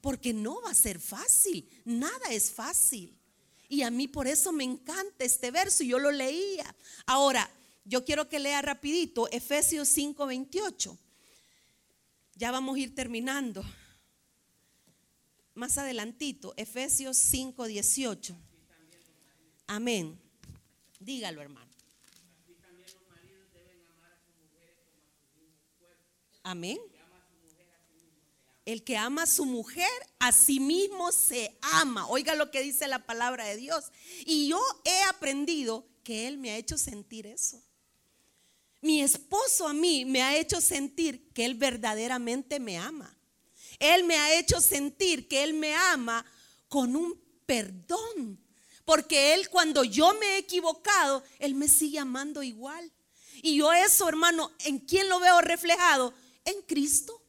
[0.01, 3.15] Porque no va a ser fácil, nada es fácil.
[3.67, 6.76] Y a mí por eso me encanta este verso, yo lo leía.
[7.05, 7.47] Ahora,
[7.86, 10.97] yo quiero que lea rapidito Efesios 5:28.
[12.38, 13.63] Ya vamos a ir terminando.
[15.60, 18.34] Más adelantito, Efesios 5:18.
[19.68, 20.18] Amén.
[21.01, 21.70] Dígalo, hermano.
[26.43, 26.80] Amén.
[28.64, 32.07] El que ama a su mujer, a sí mismo se ama.
[32.07, 33.91] Oiga lo que dice la palabra de Dios.
[34.26, 37.62] Y yo he aprendido que Él me ha hecho sentir eso.
[38.80, 43.18] Mi esposo a mí me ha hecho sentir que Él verdaderamente me ama.
[43.80, 46.25] Él me ha hecho sentir que Él me ama
[46.67, 48.39] con un perdón.
[48.86, 52.91] Porque Él cuando yo me he equivocado, Él me sigue amando igual.
[53.41, 56.13] Y yo eso, hermano, ¿en quién lo veo reflejado?
[56.43, 57.21] En Cristo.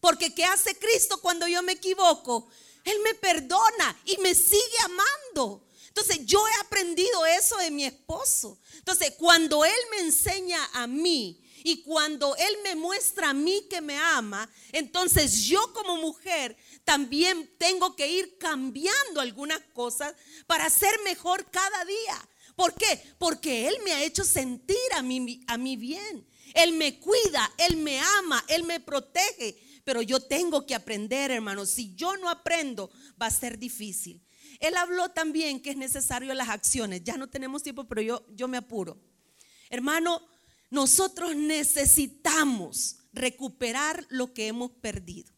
[0.00, 2.48] Porque ¿qué hace Cristo cuando yo me equivoco?
[2.84, 5.66] Él me perdona y me sigue amando.
[5.88, 8.58] Entonces yo he aprendido eso de mi esposo.
[8.74, 13.80] Entonces cuando Él me enseña a mí y cuando Él me muestra a mí que
[13.80, 20.14] me ama, entonces yo como mujer también tengo que ir cambiando algunas cosas
[20.46, 22.28] para ser mejor cada día.
[22.56, 23.02] ¿Por qué?
[23.18, 26.26] Porque Él me ha hecho sentir a mí, a mí bien.
[26.54, 31.66] Él me cuida, Él me ama, Él me protege pero yo tengo que aprender, hermano.
[31.66, 32.90] Si yo no aprendo,
[33.20, 34.22] va a ser difícil.
[34.60, 37.02] Él habló también que es necesario las acciones.
[37.02, 38.98] Ya no tenemos tiempo, pero yo, yo me apuro.
[39.70, 40.22] Hermano,
[40.70, 45.32] nosotros necesitamos recuperar lo que hemos perdido.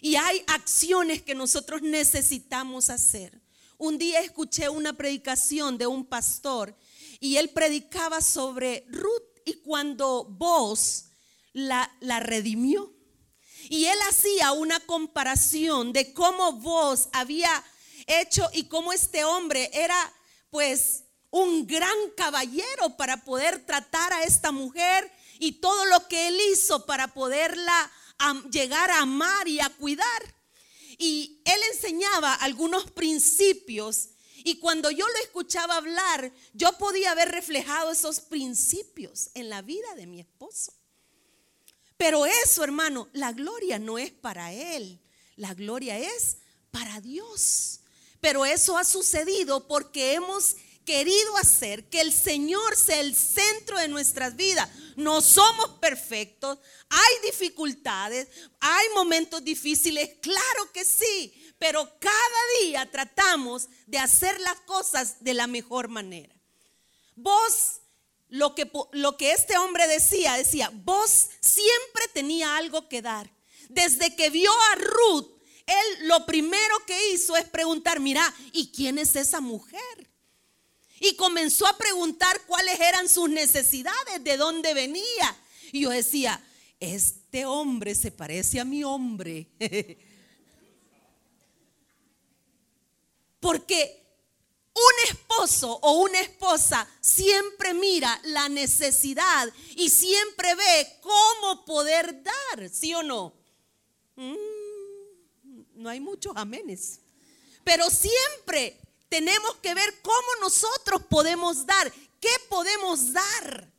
[0.00, 3.40] Y hay acciones que nosotros necesitamos hacer.
[3.78, 6.76] Un día escuché una predicación de un pastor
[7.20, 11.06] y él predicaba sobre Ruth y cuando vos
[11.52, 12.92] la, la redimió.
[13.68, 17.64] Y él hacía una comparación de cómo vos había
[18.06, 20.12] hecho y cómo este hombre era
[20.50, 21.01] pues
[21.32, 25.10] un gran caballero para poder tratar a esta mujer
[25.40, 27.90] y todo lo que él hizo para poderla
[28.50, 30.34] llegar a amar y a cuidar.
[30.98, 34.10] Y él enseñaba algunos principios
[34.44, 39.94] y cuando yo lo escuchaba hablar, yo podía ver reflejado esos principios en la vida
[39.96, 40.74] de mi esposo.
[41.96, 45.00] Pero eso, hermano, la gloria no es para Él.
[45.36, 46.38] La gloria es
[46.72, 47.80] para Dios.
[48.20, 53.88] Pero eso ha sucedido porque hemos querido hacer que el Señor sea el centro de
[53.88, 54.68] nuestras vidas.
[54.96, 56.58] No somos perfectos,
[56.88, 58.28] hay dificultades,
[58.60, 65.34] hay momentos difíciles, claro que sí, pero cada día tratamos de hacer las cosas de
[65.34, 66.34] la mejor manera.
[67.14, 67.80] Vos
[68.28, 73.30] lo que, lo que este hombre decía, decía, vos siempre tenía algo que dar.
[73.68, 78.98] Desde que vio a Ruth, él lo primero que hizo es preguntar, mira, ¿y quién
[78.98, 80.11] es esa mujer?
[81.04, 85.36] Y comenzó a preguntar cuáles eran sus necesidades, de dónde venía.
[85.72, 86.40] Y yo decía,
[86.78, 89.48] este hombre se parece a mi hombre.
[93.40, 94.00] Porque
[94.72, 102.70] un esposo o una esposa siempre mira la necesidad y siempre ve cómo poder dar,
[102.70, 103.34] ¿sí o no?
[104.14, 104.36] Mm,
[105.74, 107.00] no hay muchos amenes.
[107.64, 108.81] Pero siempre
[109.12, 113.70] tenemos que ver cómo nosotros podemos dar, qué podemos dar.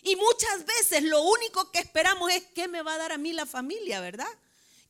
[0.00, 3.32] Y muchas veces lo único que esperamos es qué me va a dar a mí
[3.32, 4.28] la familia, ¿verdad?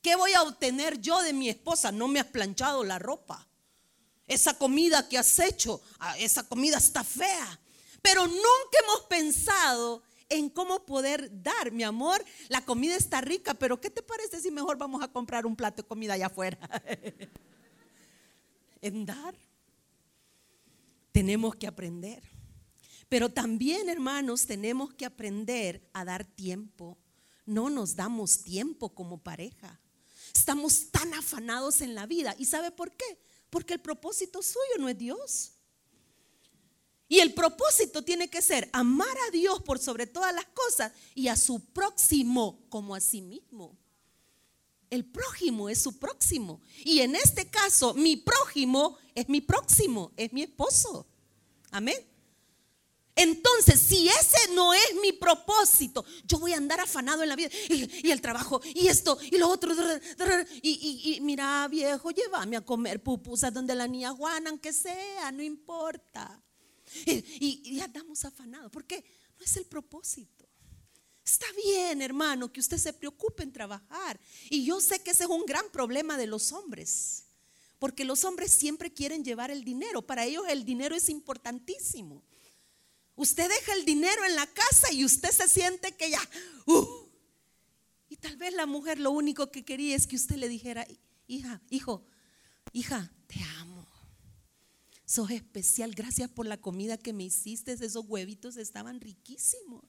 [0.03, 1.91] ¿Qué voy a obtener yo de mi esposa?
[1.91, 3.49] No me has planchado la ropa.
[4.27, 7.59] esa comida que has hecho, ah, esa comida está fea.
[8.03, 13.81] Pero nunca hemos pensado en cómo poder dar, mi amor, la comida está rica, pero
[13.81, 16.59] ¿qué te parece si mejor vamos a comprar un plato de comida allá afuera?
[18.83, 19.35] en dar.
[21.15, 22.25] Tenemos que aprender.
[23.09, 26.99] Pero también, hermanos, tenemos que aprender a dar tiempo.
[27.47, 29.81] No nos damos tiempo como pareja.
[30.35, 32.35] Estamos tan afanados en la vida.
[32.37, 33.05] ¿Y sabe por qué?
[33.49, 35.53] Porque el propósito suyo no es Dios.
[37.07, 41.29] Y el propósito tiene que ser amar a Dios por sobre todas las cosas y
[41.29, 43.79] a su próximo como a sí mismo.
[44.95, 46.61] El prójimo es su próximo.
[46.84, 51.05] Y en este caso, mi prójimo es mi próximo, es mi esposo.
[51.72, 51.97] Amén.
[53.16, 57.49] Entonces, si ese no es mi propósito, yo voy a andar afanado en la vida
[57.68, 59.72] y, el trabajo y esto y lo otro.
[60.62, 66.40] Y, mira, viejo, llévame a comer pupusas donde la niña Juana, aunque sea, no importa.
[67.07, 69.05] Y, andamos afanados, porque
[69.38, 70.34] no es el propósito.
[71.25, 74.20] Está bien, hermano, que usted se preocupe en trabajar.
[74.51, 77.25] Y yo sé que ese es un gran problema de los hombres.
[77.79, 80.03] Porque los hombres siempre quieren llevar el dinero.
[80.03, 82.22] Para ellos el dinero es importantísimo.
[83.16, 86.20] Usted deja el dinero en la casa y usted se siente que ya...
[86.66, 87.05] Uh,
[88.09, 90.87] y tal vez la mujer lo único que quería es que usted le dijera,
[91.27, 92.07] hija, hijo,
[92.72, 93.87] hija, te amo.
[95.05, 99.85] Sos especial, gracias por la comida que me hiciste, esos huevitos estaban riquísimos.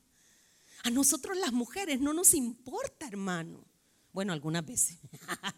[0.86, 3.66] A nosotros las mujeres no nos importa, hermano.
[4.14, 4.98] Bueno, algunas veces.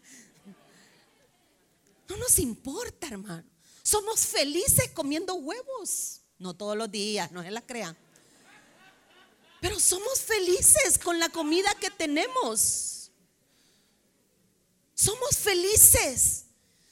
[2.08, 3.44] No nos importa, hermano.
[3.82, 6.22] Somos felices comiendo huevos.
[6.38, 7.94] No todos los días, no se la crean.
[9.60, 13.10] Pero somos felices con la comida que tenemos.
[14.94, 16.46] Somos felices.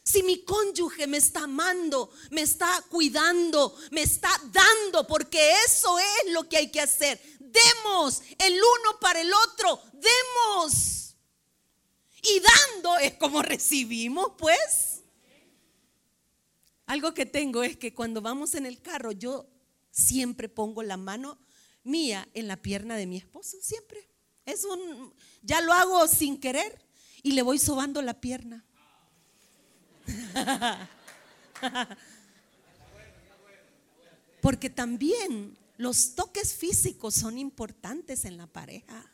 [0.05, 6.33] Si mi cónyuge me está amando, me está cuidando, me está dando, porque eso es
[6.33, 7.21] lo que hay que hacer.
[7.57, 11.17] Demos el uno para el otro, demos.
[12.23, 15.03] Y dando es como recibimos, pues.
[16.87, 19.47] Algo que tengo es que cuando vamos en el carro, yo
[19.91, 21.39] siempre pongo la mano
[21.83, 24.09] mía en la pierna de mi esposo, siempre.
[24.45, 26.85] Es un, ya lo hago sin querer
[27.23, 28.65] y le voy sobando la pierna.
[34.41, 39.05] Porque también los toques físicos son importantes en la pareja.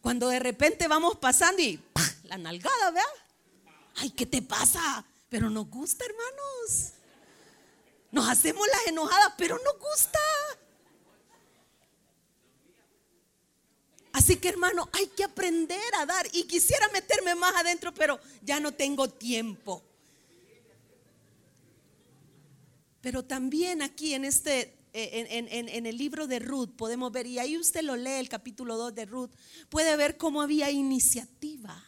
[0.00, 1.80] Cuando de repente vamos pasando y
[2.24, 3.08] la nalgada, ¿verdad?
[3.96, 5.04] Ay, ¿qué te pasa?
[5.28, 6.92] Pero nos gusta, hermanos.
[8.10, 10.18] Nos hacemos las enojadas, pero nos gusta.
[14.12, 16.26] Así que hermano, hay que aprender a dar.
[16.32, 19.82] Y quisiera meterme más adentro, pero ya no tengo tiempo.
[23.02, 27.58] Pero también aquí en este, en, en, el libro de Ruth podemos ver, y ahí
[27.58, 29.30] usted lo lee, el capítulo 2 de Ruth,
[29.68, 31.84] puede ver cómo había iniciativa.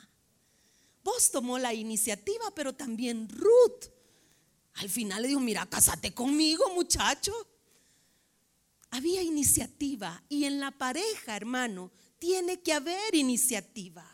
[1.04, 3.84] Vos tomó la iniciativa, pero también Ruth.
[4.74, 7.32] Al final le dijo, mira, cásate conmigo, muchacho.
[8.90, 14.10] Había iniciativa y en la pareja, hermano, tiene que haber iniciativa.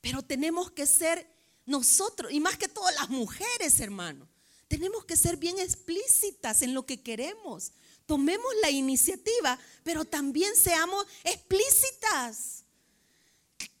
[0.00, 1.30] Pero tenemos que ser
[1.66, 4.31] nosotros, y más que todas las mujeres, hermano,
[4.72, 7.72] tenemos que ser bien explícitas en lo que queremos.
[8.06, 12.64] Tomemos la iniciativa, pero también seamos explícitas.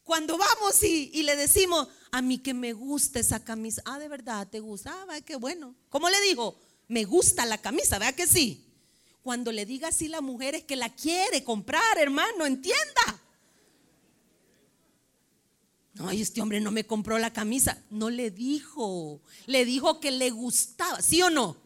[0.04, 4.46] Cuando vamos y, le decimos, a mí que me gusta esa camisa, ah, de verdad,
[4.46, 5.74] te gusta, ah, qué bueno.
[5.88, 6.60] ¿Cómo le digo?
[6.88, 8.70] Me gusta la camisa, ¿verdad que sí?
[9.22, 13.22] Cuando le diga así la mujer es que la quiere comprar, hermano, entienda.
[15.94, 17.82] No, este hombre no me compró la camisa.
[17.90, 19.20] No le dijo.
[19.46, 21.56] Le dijo que le gustaba, ¿sí o no?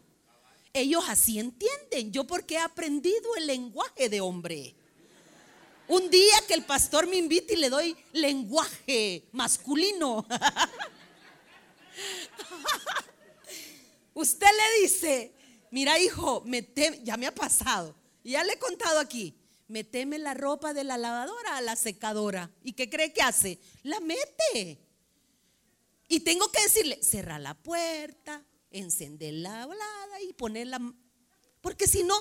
[0.73, 2.11] Ellos así entienden.
[2.11, 4.75] Yo porque he aprendido el lenguaje de hombre.
[5.87, 10.27] Un día que el pastor me invite y le doy lenguaje masculino.
[14.13, 15.31] Usted le dice,
[15.71, 16.43] mira hijo,
[17.03, 19.33] ya me ha pasado, ya le he contado aquí,
[19.67, 22.51] meteme la ropa de la lavadora a la secadora.
[22.63, 23.59] ¿Y qué cree que hace?
[23.83, 24.79] La mete.
[26.07, 30.79] Y tengo que decirle, cerra la puerta, encender la volada y ponerla.
[31.61, 32.15] Porque si no,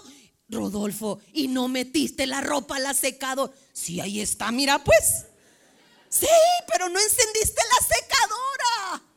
[0.49, 3.53] Rodolfo, ¿y no metiste la ropa a la secadora?
[3.72, 5.26] Sí, ahí está, mira pues.
[6.09, 6.26] Sí,
[6.70, 9.11] pero no encendiste la secadora.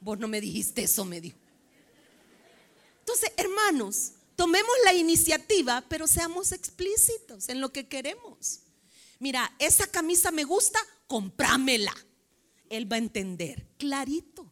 [0.00, 1.38] Vos no me dijiste eso, me dijo.
[3.00, 8.60] Entonces, hermanos, tomemos la iniciativa, pero seamos explícitos en lo que queremos.
[9.18, 11.94] Mira, esa camisa me gusta, comprámela.
[12.70, 14.50] Él va a entender, clarito.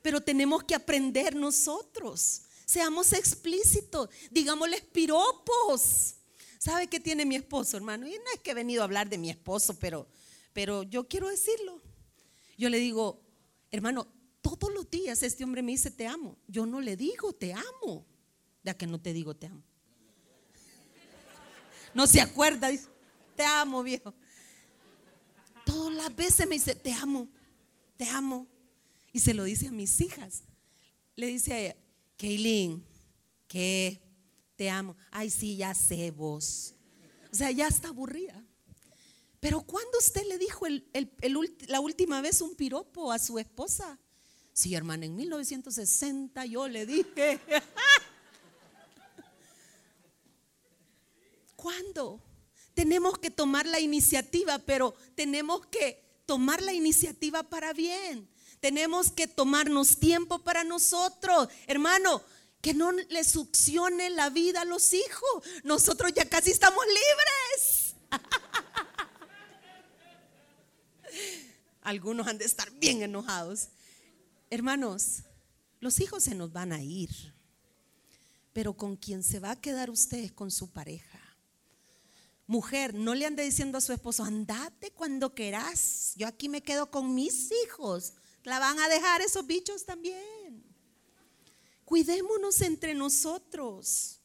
[0.00, 2.40] Pero tenemos que aprender nosotros.
[2.64, 6.14] Seamos explícitos, digámosles piropos.
[6.58, 8.06] ¿Sabe qué tiene mi esposo, hermano?
[8.06, 10.08] Y no es que he venido a hablar de mi esposo, pero,
[10.54, 11.82] pero yo quiero decirlo.
[12.56, 13.20] Yo le digo,
[13.70, 14.08] hermano,
[14.40, 16.38] todos los días este hombre me dice te amo.
[16.48, 18.06] Yo no le digo te amo.
[18.62, 19.62] Ya que no te digo te amo.
[21.94, 22.86] No se acuerda, dice,
[23.36, 24.14] te amo, viejo.
[25.64, 27.28] Todas las veces me dice, te amo,
[27.96, 28.46] te amo.
[29.12, 30.42] Y se lo dice a mis hijas.
[31.16, 31.76] Le dice a ella,
[32.16, 32.84] Kaylin,
[33.48, 34.00] que
[34.56, 34.96] te amo.
[35.10, 36.74] Ay, sí, ya sé vos.
[37.32, 38.44] O sea, ya está aburrida.
[39.40, 40.66] Pero ¿cuándo usted le dijo
[41.66, 43.98] la última vez un piropo a su esposa?
[44.52, 47.40] Sí, hermana, en 1960 yo le dije.
[51.60, 52.22] ¿Cuándo?
[52.72, 58.30] Tenemos que tomar la iniciativa, pero tenemos que tomar la iniciativa para bien.
[58.60, 61.48] Tenemos que tomarnos tiempo para nosotros.
[61.66, 62.22] Hermano,
[62.62, 65.44] que no le succione la vida a los hijos.
[65.62, 67.94] Nosotros ya casi estamos libres.
[71.82, 73.68] Algunos han de estar bien enojados.
[74.48, 75.24] Hermanos,
[75.78, 77.10] los hijos se nos van a ir,
[78.54, 81.19] pero con quien se va a quedar usted es con su pareja.
[82.50, 86.90] Mujer, no le ande diciendo a su esposo, andate cuando querás, yo aquí me quedo
[86.90, 88.14] con mis hijos.
[88.42, 90.64] La van a dejar esos bichos también.
[91.84, 94.18] Cuidémonos entre nosotros.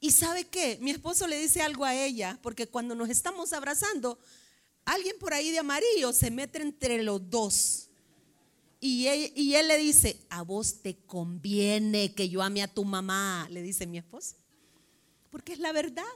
[0.00, 4.18] Y sabe qué, mi esposo le dice algo a ella, porque cuando nos estamos abrazando,
[4.86, 7.90] alguien por ahí de amarillo se mete entre los dos.
[8.80, 13.60] Y él, le dice, a vos te conviene que yo ame a tu mamá, le
[13.60, 14.36] dice mi esposo.
[15.28, 16.06] Porque es la verdad.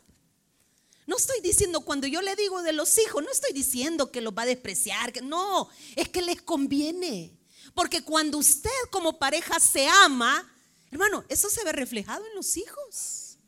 [1.07, 4.33] No estoy diciendo, cuando yo le digo de los hijos, no estoy diciendo que los
[4.33, 5.23] va a despreciar.
[5.23, 7.39] No, es que les conviene.
[7.75, 10.51] Porque cuando usted como pareja se ama,
[10.91, 13.39] hermano, eso se ve reflejado en los hijos.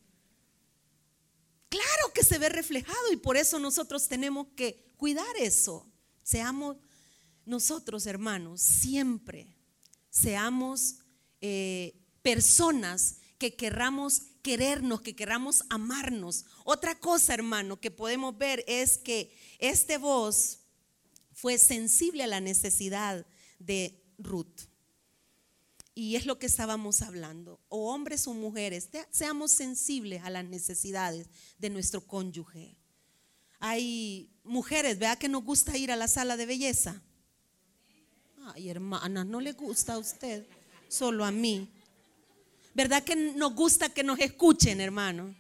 [1.69, 5.91] Claro que se ve reflejado y por eso nosotros tenemos que cuidar eso.
[6.23, 6.77] Seamos
[7.45, 9.55] nosotros, hermanos, siempre
[10.15, 10.97] seamos
[11.41, 16.45] eh, personas que querramos querernos, que queramos amarnos.
[16.65, 20.61] Otra cosa, hermano, que podemos ver es que este voz
[21.33, 23.27] fue sensible a la necesidad
[23.59, 24.69] de Ruth.
[25.95, 27.59] Y es lo que estábamos hablando.
[27.69, 31.27] O hombres o mujeres, seamos sensibles a las necesidades
[31.59, 32.77] de nuestro cónyuge.
[33.61, 37.03] Hay mujeres, vea que nos gusta ir a la sala de belleza.
[38.45, 40.47] Ay, hermana, no le gusta a usted,
[40.89, 41.74] solo a mí.
[42.75, 45.35] ¿Verdad que nos gusta que nos escuchen, hermano?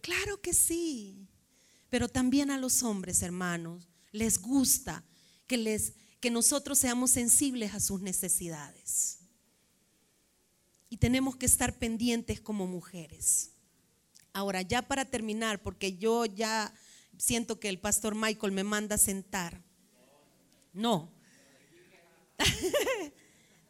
[0.00, 1.28] Claro que sí.
[1.90, 5.04] Pero también a los hombres, hermanos, les gusta
[5.46, 9.18] que les que nosotros seamos sensibles a sus necesidades.
[10.88, 13.50] Y tenemos que estar pendientes como mujeres.
[14.32, 16.72] Ahora, ya para terminar, porque yo ya
[17.18, 19.60] siento que el pastor Michael me manda a sentar.
[20.72, 21.10] No,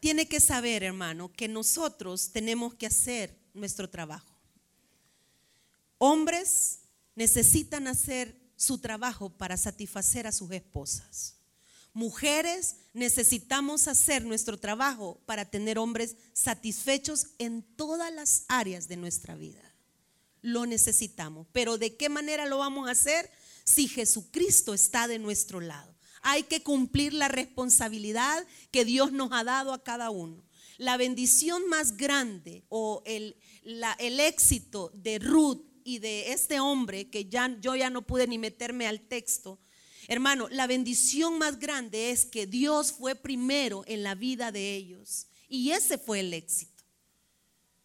[0.02, 4.34] Tiene que saber, hermano, que nosotros tenemos que hacer nuestro trabajo.
[5.98, 6.80] Hombres
[7.14, 11.36] necesitan hacer su trabajo para satisfacer a sus esposas.
[11.92, 19.36] Mujeres necesitamos hacer nuestro trabajo para tener hombres satisfechos en todas las áreas de nuestra
[19.36, 19.62] vida.
[20.40, 21.46] Lo necesitamos.
[21.52, 23.30] Pero ¿de qué manera lo vamos a hacer?
[23.62, 25.91] Si Jesucristo está de nuestro lado
[26.22, 30.44] hay que cumplir la responsabilidad que Dios nos ha dado a cada uno.
[30.78, 37.26] La bendición más grande o el, el éxito de Ruth y de este hombre, que
[37.26, 39.58] ya, yo ya no pude ni meterme al texto,
[40.08, 45.26] hermano, la bendición más grande es que Dios fue primero en la vida de ellos.
[45.48, 46.84] Y ese fue el éxito.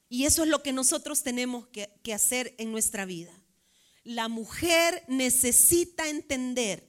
[0.09, 3.33] Y eso es lo que nosotros tenemos que, que hacer en nuestra vida.
[4.03, 6.86] La mujer necesita entender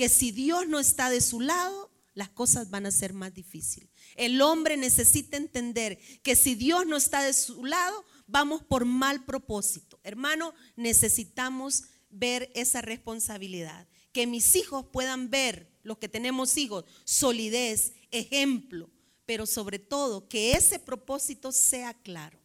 [0.00, 3.90] que si Dios no está de su lado, las cosas van a ser más difíciles.
[4.16, 9.26] El hombre necesita entender que si Dios no está de su lado, vamos por mal
[9.26, 10.00] propósito.
[10.02, 13.86] Hermano, necesitamos ver esa responsabilidad.
[14.12, 18.88] Que mis hijos puedan ver, los que tenemos hijos, solidez, ejemplo,
[19.26, 22.40] pero sobre todo que ese propósito sea claro.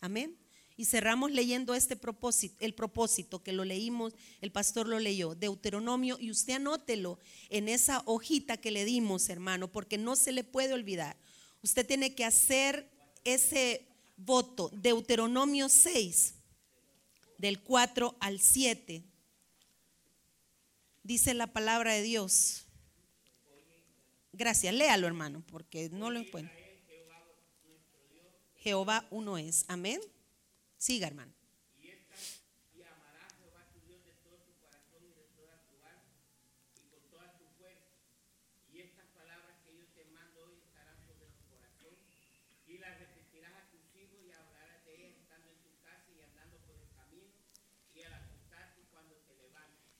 [0.00, 0.34] Amén.
[0.76, 4.12] Y cerramos leyendo este propósito, el propósito que lo leímos,
[4.42, 9.72] el pastor lo leyó, Deuteronomio, y usted anótelo en esa hojita que le dimos, hermano,
[9.72, 11.16] porque no se le puede olvidar.
[11.62, 12.90] Usted tiene que hacer
[13.24, 13.86] ese
[14.16, 16.34] voto, Deuteronomio 6,
[17.38, 19.02] del 4 al 7.
[21.02, 22.66] Dice la palabra de Dios.
[24.32, 26.54] Gracias, léalo, hermano, porque no lo encuentro.
[28.56, 29.64] Jehová uno es.
[29.68, 30.00] Amén.
[30.78, 31.32] Siga, hermano.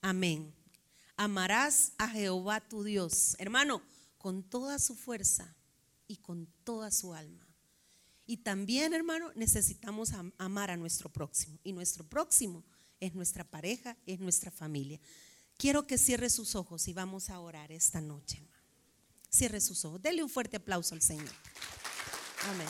[0.07, 0.53] Amén.
[1.17, 3.81] Amarás a Jehová tu Dios, hermano,
[4.17, 5.55] con toda su fuerza
[6.07, 7.46] y con toda su alma.
[8.27, 11.57] Y también, hermano, necesitamos am- amar a nuestro próximo.
[11.63, 12.63] Y nuestro próximo
[12.99, 14.99] es nuestra pareja, es nuestra familia.
[15.57, 18.41] Quiero que cierre sus ojos y vamos a orar esta noche.
[19.29, 20.01] Cierre sus ojos.
[20.01, 21.31] Dele un fuerte aplauso al Señor.
[22.49, 22.67] Amén.